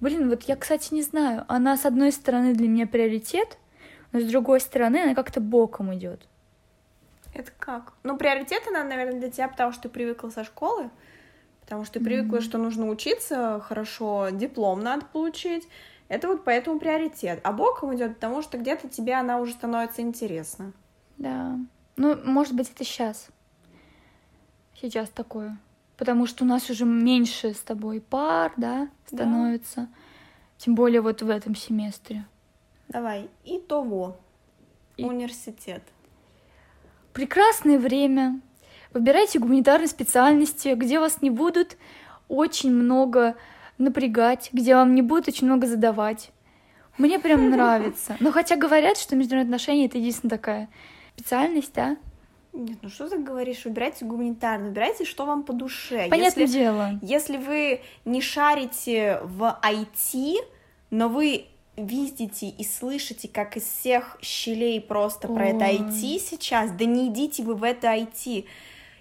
блин, 0.00 0.28
вот 0.28 0.42
я, 0.44 0.54
кстати, 0.54 0.94
не 0.94 1.02
знаю, 1.02 1.44
она 1.48 1.76
с 1.76 1.84
одной 1.86 2.12
стороны 2.12 2.54
для 2.54 2.68
меня 2.68 2.86
приоритет, 2.86 3.58
но 4.12 4.20
с 4.20 4.24
другой 4.26 4.60
стороны 4.60 4.98
она 5.02 5.14
как-то 5.16 5.40
боком 5.40 5.92
идет. 5.96 6.20
Это 7.34 7.50
как? 7.58 7.94
Ну, 8.04 8.16
приоритет 8.16 8.62
она, 8.68 8.84
наверное, 8.84 9.18
для 9.18 9.28
тебя, 9.30 9.48
потому 9.48 9.72
что 9.72 9.82
ты 9.82 9.88
привыкла 9.88 10.28
со 10.30 10.44
школы, 10.44 10.88
потому 11.62 11.84
что 11.84 11.94
ты 11.94 12.04
привыкла, 12.04 12.36
Мгм. 12.36 12.44
что 12.44 12.58
нужно 12.58 12.88
учиться 12.88 13.60
хорошо, 13.66 14.28
диплом 14.30 14.82
надо 14.84 15.04
получить. 15.06 15.66
Это 16.10 16.26
вот 16.26 16.42
поэтому 16.44 16.80
приоритет. 16.80 17.38
А 17.44 17.52
боком 17.52 17.94
идет, 17.94 18.16
потому 18.16 18.42
что 18.42 18.58
где-то 18.58 18.88
тебе 18.88 19.14
она 19.14 19.38
уже 19.38 19.52
становится 19.52 20.02
интересна. 20.02 20.72
Да. 21.18 21.56
Ну, 21.96 22.16
может 22.24 22.52
быть, 22.54 22.68
это 22.68 22.84
сейчас. 22.84 23.28
Сейчас 24.74 25.08
такое. 25.08 25.56
Потому 25.96 26.26
что 26.26 26.42
у 26.42 26.48
нас 26.48 26.68
уже 26.68 26.84
меньше 26.84 27.54
с 27.54 27.60
тобой 27.60 28.00
пар, 28.00 28.52
да, 28.56 28.88
Да. 29.12 29.18
становится. 29.18 29.86
Тем 30.58 30.74
более 30.74 31.00
вот 31.00 31.22
в 31.22 31.30
этом 31.30 31.54
семестре. 31.54 32.26
Давай, 32.88 33.30
итого. 33.44 34.16
И- 34.96 35.04
Университет. 35.04 35.84
Прекрасное 37.12 37.78
время. 37.78 38.40
Выбирайте 38.92 39.38
гуманитарные 39.38 39.86
специальности, 39.86 40.74
где 40.74 40.98
вас 40.98 41.22
не 41.22 41.30
будут 41.30 41.76
очень 42.26 42.72
много 42.72 43.36
напрягать, 43.80 44.50
где 44.52 44.74
вам 44.74 44.94
не 44.94 45.02
будут 45.02 45.28
очень 45.28 45.46
много 45.46 45.66
задавать. 45.66 46.30
Мне 46.98 47.18
прям 47.18 47.50
нравится. 47.50 48.16
Но 48.20 48.30
хотя 48.30 48.56
говорят, 48.56 48.98
что 48.98 49.16
международные 49.16 49.54
отношения 49.54 49.86
это 49.86 49.98
единственная 49.98 50.36
такая 50.36 50.68
специальность, 51.16 51.72
да? 51.74 51.96
Нет, 52.52 52.78
ну 52.82 52.88
что 52.88 53.08
ты 53.08 53.18
говоришь? 53.18 53.64
Выбирайте 53.64 54.04
гуманитарно, 54.04 54.66
выбирайте, 54.68 55.04
что 55.04 55.24
вам 55.24 55.44
по 55.44 55.52
душе. 55.52 56.08
Понятное 56.10 56.44
Если, 56.44 56.58
дело. 56.58 56.98
если 57.00 57.36
вы 57.36 57.80
не 58.04 58.20
шарите 58.20 59.20
в 59.22 59.58
IT, 59.62 60.34
но 60.90 61.08
вы 61.08 61.46
видите 61.76 62.48
и 62.48 62.64
слышите, 62.64 63.28
как 63.28 63.56
из 63.56 63.62
всех 63.62 64.18
щелей 64.20 64.80
просто 64.80 65.28
про 65.28 65.48
это 65.48 65.64
Ой. 65.64 65.78
IT 65.78 66.18
сейчас, 66.18 66.72
да 66.72 66.84
не 66.84 67.08
идите 67.08 67.42
вы 67.42 67.54
в 67.54 67.62
это 67.62 67.88
IT. 67.88 68.46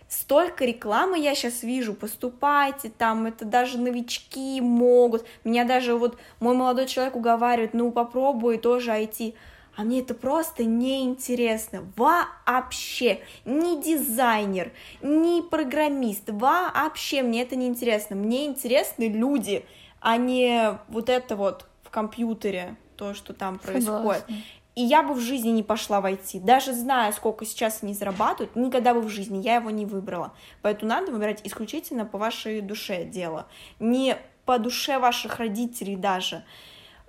Столько 0.10 0.66
рекламы 0.66 1.20
я 1.20 1.36
сейчас 1.36 1.62
вижу, 1.62 1.94
поступайте 1.94 2.90
там, 2.90 3.28
это 3.28 3.46
даже 3.46 3.78
новички 3.78 4.60
могут. 4.60 5.24
Меня 5.44 5.66
даже 5.66 5.96
вот 5.96 6.18
мой 6.40 6.56
молодой 6.56 6.88
человек 6.88 7.16
уговаривает, 7.16 7.76
ну 7.76 7.92
попробуй 7.92 8.58
тоже 8.58 8.90
IT. 8.90 9.36
А 9.76 9.84
мне 9.84 10.02
это 10.02 10.16
просто 10.16 10.64
неинтересно. 10.64 11.86
Вообще. 11.96 13.22
Ни 13.46 13.82
дизайнер, 13.82 14.72
ни 15.04 15.42
программист. 15.42 16.24
Вообще 16.28 17.22
мне 17.22 17.44
это 17.44 17.56
неинтересно. 17.56 18.16
Мне 18.16 18.48
интересны 18.48 19.08
люди, 19.08 19.64
а 20.02 20.18
не 20.18 20.78
вот 20.90 21.08
это 21.08 21.36
вот 21.36 21.68
в 21.84 21.92
компьютере, 21.92 22.76
то, 22.98 23.14
что 23.14 23.34
там 23.34 23.60
происходит. 23.60 23.86
Согласна. 23.86 24.36
И 24.76 24.82
я 24.82 25.04
бы 25.04 25.14
в 25.14 25.20
жизни 25.20 25.50
не 25.50 25.64
пошла 25.64 26.00
войти. 26.00 26.40
Даже 26.40 26.74
зная, 26.74 27.12
сколько 27.12 27.46
сейчас 27.46 27.80
они 27.82 27.94
зарабатывают, 27.94 28.56
никогда 28.56 28.94
бы 28.94 29.02
в 29.02 29.10
жизни 29.10 29.40
я 29.40 29.56
его 29.56 29.70
не 29.72 29.86
выбрала. 29.86 30.34
Поэтому 30.62 30.90
надо 30.90 31.12
выбирать 31.12 31.42
исключительно 31.44 32.06
по 32.06 32.18
вашей 32.18 32.62
душе 32.62 33.04
дело. 33.04 33.48
Не 33.80 34.18
по 34.46 34.58
душе 34.58 34.98
ваших 35.00 35.38
родителей 35.38 35.96
даже. 35.96 36.44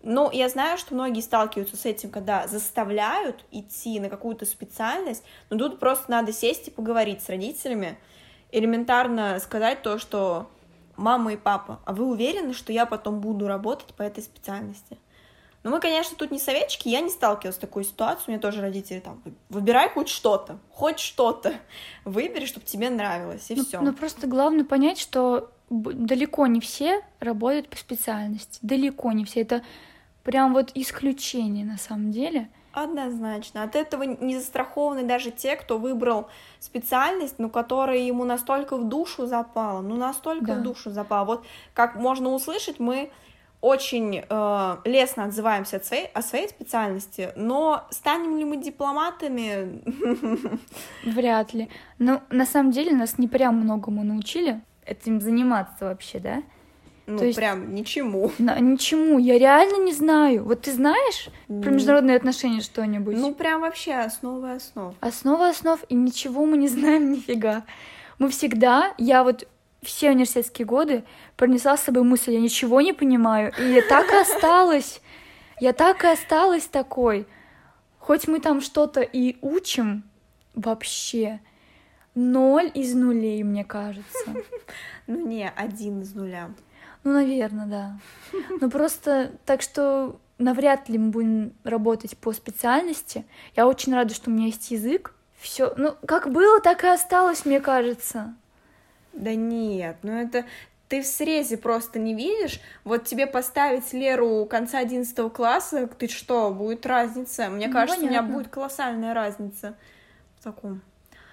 Но 0.02 0.30
я 0.32 0.48
знаю, 0.48 0.78
что 0.78 0.94
многие 0.94 1.20
сталкиваются 1.20 1.76
с 1.76 1.84
этим, 1.84 2.10
когда 2.10 2.46
заставляют 2.48 3.44
идти 3.50 4.00
на 4.00 4.08
какую-то 4.08 4.46
специальность, 4.46 5.22
но 5.50 5.58
тут 5.58 5.78
просто 5.78 6.10
надо 6.10 6.32
сесть 6.32 6.68
и 6.68 6.70
поговорить 6.70 7.22
с 7.22 7.28
родителями, 7.28 7.98
элементарно 8.50 9.38
сказать 9.40 9.82
то, 9.82 9.98
что 9.98 10.50
мама 10.96 11.34
и 11.34 11.36
папа, 11.36 11.80
а 11.84 11.92
вы 11.92 12.06
уверены, 12.06 12.54
что 12.54 12.72
я 12.72 12.86
потом 12.86 13.20
буду 13.20 13.46
работать 13.46 13.94
по 13.94 14.02
этой 14.02 14.22
специальности? 14.22 14.96
Ну, 15.62 15.70
мы, 15.70 15.80
конечно, 15.80 16.16
тут 16.16 16.30
не 16.30 16.38
советчики, 16.38 16.88
я 16.88 17.00
не 17.02 17.10
сталкивалась 17.10 17.56
с 17.56 17.58
такой 17.58 17.84
ситуацией, 17.84 18.24
у 18.28 18.30
меня 18.30 18.40
тоже 18.40 18.62
родители 18.62 19.00
там, 19.00 19.22
выбирай 19.50 19.90
хоть 19.90 20.08
что-то, 20.08 20.58
хоть 20.70 20.98
что-то, 20.98 21.52
выбери, 22.04 22.46
чтобы 22.46 22.64
тебе 22.64 22.88
нравилось, 22.88 23.50
и 23.50 23.56
Ну, 23.56 23.64
все. 23.64 23.80
ну, 23.80 23.92
просто 23.92 24.26
главное 24.26 24.64
понять, 24.64 24.98
что 24.98 25.50
далеко 25.68 26.46
не 26.46 26.60
все 26.60 27.02
работают 27.20 27.68
по 27.68 27.76
специальности. 27.76 28.58
Далеко 28.62 29.12
не 29.12 29.24
все. 29.24 29.42
Это 29.42 29.62
прям 30.24 30.52
вот 30.54 30.70
исключение 30.74 31.64
на 31.64 31.76
самом 31.78 32.10
деле. 32.10 32.48
Однозначно. 32.72 33.62
От 33.64 33.76
этого 33.76 34.04
не 34.04 34.36
застрахованы 34.38 35.02
даже 35.04 35.30
те, 35.30 35.56
кто 35.56 35.76
выбрал 35.78 36.28
специальность, 36.58 37.34
ну, 37.38 37.50
которая 37.50 37.98
ему 37.98 38.24
настолько 38.24 38.76
в 38.76 38.88
душу 38.88 39.26
запала, 39.26 39.80
ну, 39.80 39.96
настолько 39.96 40.46
Да. 40.46 40.54
в 40.54 40.62
душу 40.62 40.90
запала. 40.90 41.24
Вот 41.24 41.44
как 41.74 41.96
можно 41.96 42.30
услышать, 42.30 42.78
мы 42.80 43.10
очень 43.60 44.22
э, 44.28 44.76
лестно 44.84 45.24
отзываемся 45.24 45.76
от 45.76 45.84
своей, 45.84 46.06
о 46.14 46.22
своей 46.22 46.48
специальности, 46.48 47.30
но 47.36 47.86
станем 47.90 48.38
ли 48.38 48.44
мы 48.44 48.56
дипломатами? 48.56 49.82
Вряд 51.04 51.52
ли. 51.54 51.68
Но 51.98 52.22
на 52.30 52.46
самом 52.46 52.70
деле 52.72 52.92
нас 52.92 53.18
не 53.18 53.28
прям 53.28 53.56
многому 53.56 54.02
научили 54.04 54.60
этим 54.86 55.20
заниматься 55.20 55.84
вообще, 55.86 56.18
да? 56.18 56.42
Ну, 57.06 57.18
То 57.18 57.24
есть- 57.24 57.36
прям 57.36 57.74
ничему. 57.74 58.30
На- 58.38 58.58
ничему. 58.60 59.18
Я 59.18 59.38
реально 59.38 59.84
не 59.84 59.92
знаю. 59.92 60.44
Вот 60.44 60.62
ты 60.62 60.72
знаешь 60.72 61.28
про 61.48 61.70
международные 61.70 62.16
отношения 62.16 62.60
что-нибудь? 62.60 63.16
Ну, 63.16 63.34
прям 63.34 63.60
вообще 63.62 63.94
основы 63.94 64.52
основ. 64.52 64.94
Основа 65.00 65.48
основ, 65.48 65.80
и 65.88 65.94
ничего 65.94 66.46
мы 66.46 66.56
не 66.56 66.68
знаем 66.68 67.12
нифига. 67.12 67.64
Мы 68.18 68.28
всегда, 68.28 68.94
я 68.98 69.24
вот 69.24 69.48
все 69.82 70.10
университетские 70.10 70.66
годы 70.66 71.04
пронесла 71.36 71.76
с 71.76 71.82
собой 71.82 72.02
мысль, 72.02 72.32
я 72.32 72.40
ничего 72.40 72.80
не 72.80 72.92
понимаю, 72.92 73.52
и 73.58 73.72
я 73.72 73.82
так 73.82 74.10
и 74.12 74.16
осталась. 74.16 75.00
Я 75.60 75.72
так 75.72 76.04
и 76.04 76.08
осталась 76.08 76.66
такой. 76.66 77.26
Хоть 77.98 78.26
мы 78.28 78.40
там 78.40 78.60
что-то 78.60 79.02
и 79.02 79.36
учим, 79.42 80.04
вообще 80.54 81.40
ноль 82.14 82.70
из 82.74 82.94
нулей, 82.94 83.42
мне 83.42 83.64
кажется. 83.64 84.34
Ну, 85.06 85.26
не, 85.26 85.50
один 85.50 86.02
из 86.02 86.14
нуля. 86.14 86.50
Ну, 87.02 87.12
наверное, 87.12 87.66
да. 87.66 87.98
Ну, 88.60 88.70
просто 88.70 89.32
так 89.44 89.62
что 89.62 90.20
навряд 90.38 90.88
ли 90.88 90.98
мы 90.98 91.10
будем 91.10 91.52
работать 91.64 92.16
по 92.16 92.32
специальности. 92.32 93.24
Я 93.56 93.66
очень 93.66 93.94
рада, 93.94 94.14
что 94.14 94.30
у 94.30 94.32
меня 94.32 94.46
есть 94.46 94.70
язык. 94.70 95.14
Все, 95.38 95.74
ну, 95.76 95.94
как 96.06 96.30
было, 96.30 96.60
так 96.60 96.84
и 96.84 96.88
осталось, 96.88 97.44
мне 97.44 97.60
кажется. 97.60 98.34
Да 99.12 99.34
нет, 99.34 99.96
ну 100.02 100.12
это 100.12 100.44
ты 100.88 101.02
в 101.02 101.06
срезе 101.06 101.56
просто 101.56 102.00
не 102.00 102.14
видишь. 102.14 102.60
Вот 102.82 103.04
тебе 103.04 103.28
поставить 103.28 103.92
Леру 103.92 104.44
конца 104.46 104.78
11 104.78 105.32
класса, 105.32 105.86
ты 105.86 106.08
что, 106.08 106.50
будет 106.50 106.84
разница? 106.84 107.48
Мне 107.48 107.68
Ну, 107.68 107.72
кажется, 107.72 108.00
у 108.00 108.08
меня 108.08 108.18
понятно. 108.22 108.34
будет 108.34 108.48
колоссальная 108.48 109.14
разница 109.14 109.76
в 110.40 110.42
таком 110.44 110.80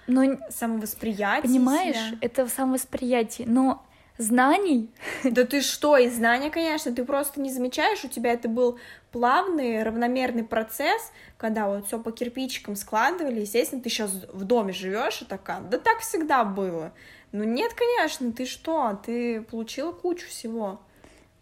Но, 0.06 0.22
н- 0.22 0.40
самовосприятии 0.50 1.46
понимаешь, 1.48 1.96
себя. 1.96 2.18
это 2.20 2.46
самовосприятие, 2.46 3.48
но 3.48 3.84
знаний, 4.16 4.90
Да 5.24 5.44
ты 5.44 5.60
что, 5.60 5.96
и 5.96 6.08
знания, 6.08 6.50
конечно, 6.50 6.92
ты 6.92 7.04
просто 7.04 7.40
не 7.40 7.50
замечаешь, 7.50 8.04
у 8.04 8.08
тебя 8.08 8.32
это 8.32 8.48
был 8.48 8.78
плавный, 9.10 9.82
равномерный 9.82 10.44
процесс, 10.44 11.12
когда 11.36 11.68
вот 11.68 11.86
все 11.86 11.98
по 11.98 12.12
кирпичикам 12.12 12.76
складывали, 12.76 13.40
естественно, 13.40 13.82
ты 13.82 13.90
сейчас 13.90 14.12
в 14.32 14.44
доме 14.44 14.72
живешь 14.72 15.22
и 15.22 15.24
такая, 15.24 15.60
да 15.62 15.78
так 15.78 15.98
всегда 16.00 16.44
было. 16.44 16.92
Ну 17.32 17.44
нет, 17.44 17.72
конечно, 17.74 18.32
ты 18.32 18.46
что, 18.46 18.98
ты 19.04 19.42
получила 19.42 19.92
кучу 19.92 20.26
всего. 20.28 20.80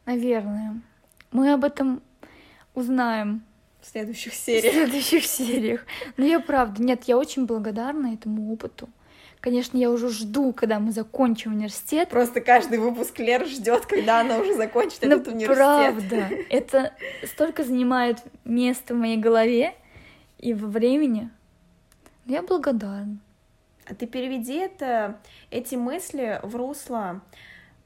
наверное, 0.04 0.80
мы 1.32 1.52
об 1.52 1.64
этом 1.64 2.02
узнаем 2.74 3.42
в 3.80 3.86
следующих 3.86 4.32
в 4.32 4.36
сериях. 4.36 4.72
следующих 4.74 5.24
сериях. 5.24 5.86
Но 6.16 6.24
я 6.24 6.40
правда, 6.40 6.82
нет, 6.82 7.04
я 7.04 7.16
очень 7.16 7.46
благодарна 7.46 8.14
этому 8.14 8.52
опыту. 8.52 8.88
Конечно, 9.40 9.76
я 9.78 9.90
уже 9.90 10.08
жду, 10.08 10.52
когда 10.52 10.80
мы 10.80 10.90
закончим 10.90 11.52
университет. 11.52 12.08
Просто 12.08 12.40
каждый 12.40 12.78
выпуск 12.78 13.18
Лер 13.20 13.46
ждет, 13.46 13.86
когда 13.86 14.20
она 14.20 14.38
уже 14.38 14.54
закончит 14.56 15.02
Ну, 15.02 15.08
этот 15.16 15.28
университет. 15.28 15.56
правда, 15.56 16.28
это 16.50 16.92
столько 17.24 17.62
занимает 17.62 18.18
место 18.44 18.94
в 18.94 18.96
моей 18.96 19.18
голове 19.18 19.74
и 20.38 20.52
во 20.52 20.66
времени. 20.66 21.30
Но 22.24 22.34
я 22.34 22.42
благодарна. 22.42 23.18
А 23.86 23.94
ты 23.94 24.06
переведи 24.06 24.54
это, 24.54 25.20
эти 25.50 25.76
мысли 25.76 26.40
в 26.42 26.56
русло. 26.56 27.20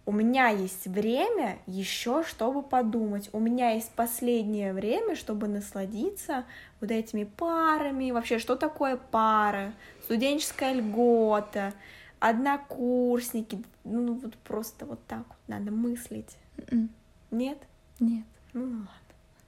У 0.06 0.12
меня 0.12 0.48
есть 0.48 0.86
время 0.86 1.58
еще, 1.66 2.24
чтобы 2.24 2.62
подумать. 2.62 3.28
У 3.32 3.38
меня 3.38 3.72
есть 3.72 3.90
последнее 3.92 4.72
время, 4.72 5.14
чтобы 5.14 5.46
насладиться 5.46 6.44
вот 6.80 6.90
этими 6.90 7.24
парами. 7.24 8.10
Вообще, 8.10 8.38
что 8.38 8.56
такое 8.56 8.96
пара? 8.96 9.74
Студенческая 10.04 10.72
льгота, 10.72 11.74
однокурсники. 12.18 13.62
Ну, 13.84 14.14
вот 14.14 14.34
просто 14.38 14.86
вот 14.86 15.04
так 15.06 15.24
вот 15.28 15.38
надо 15.48 15.70
мыслить. 15.70 16.36
М, 16.70 16.88
Нет? 17.30 17.58
Нет. 18.00 18.24
Ну, 18.52 18.62
ладно. 18.62 18.88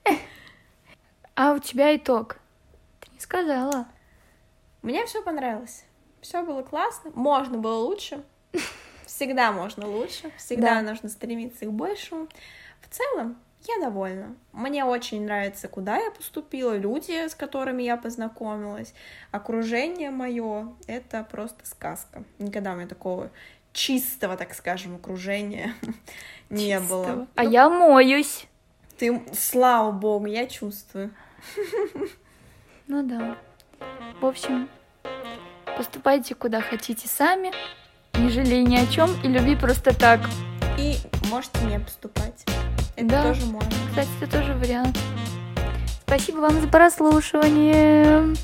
А 1.35 1.55
у 1.55 1.59
тебя 1.59 1.97
итог? 1.97 2.37
Ты 3.01 3.11
не 3.15 3.21
сказала. 3.21 3.87
Мне 4.83 5.07
все 5.07 5.23
понравилось. 5.23 5.85
Все 6.23 6.43
было 6.43 6.63
классно. 6.63 7.11
Можно 7.15 7.59
было 7.59 7.79
лучше. 7.81 8.23
Всегда 9.05 9.53
можно 9.53 9.87
лучше. 9.87 10.31
Всегда 10.39 10.77
Да. 10.77 10.83
нужно 10.83 11.09
стремиться 11.11 11.67
к 11.67 11.73
большему. 11.73 12.29
В 12.81 12.89
целом, 12.89 13.37
я 13.67 13.85
довольна. 13.85 14.35
Мне 14.53 14.85
очень 14.85 15.25
нравится, 15.25 15.69
куда 15.69 15.97
я 15.99 16.11
поступила, 16.13 16.77
люди, 16.77 17.29
с 17.29 17.35
которыми 17.35 17.83
я 17.83 17.97
познакомилась, 17.97 18.95
окружение 19.33 20.11
мое. 20.11 20.73
Это 20.87 21.25
просто 21.31 21.67
сказка. 21.67 22.25
Никогда 22.39 22.73
у 22.73 22.77
меня 22.77 22.87
такого 22.89 23.31
чистого, 23.73 24.37
так 24.37 24.55
скажем, 24.55 24.95
окружения 24.97 25.75
не 26.51 26.79
было. 26.81 27.05
Чистого. 27.05 27.27
А 27.35 27.45
я 27.45 27.69
моюсь. 27.69 28.47
Ты, 28.97 29.21
слава 29.35 29.91
богу, 29.91 30.27
я 30.27 30.47
чувствую. 30.47 31.11
Ну 32.89 33.03
да. 33.05 33.39
В 34.21 34.27
общем, 34.27 34.69
поступайте 35.77 36.35
куда 36.35 36.61
хотите 36.61 37.09
сами. 37.09 37.53
Не 38.15 38.29
жалей 38.31 38.63
ни 38.65 38.77
о 38.77 38.87
чем 38.87 39.11
и 39.23 39.29
люби 39.29 39.57
просто 39.57 39.95
так. 39.95 40.21
И 40.79 40.97
можете 41.31 41.65
не 41.65 41.79
поступать. 41.79 42.45
Это 42.97 43.07
Да. 43.09 43.23
тоже 43.23 43.47
можно. 43.47 43.71
Кстати, 43.91 44.09
это 44.21 44.39
тоже 44.39 44.55
вариант. 44.55 44.99
Спасибо 46.07 46.39
вам 46.39 46.61
за 46.61 46.69
прослушивание. 46.69 48.35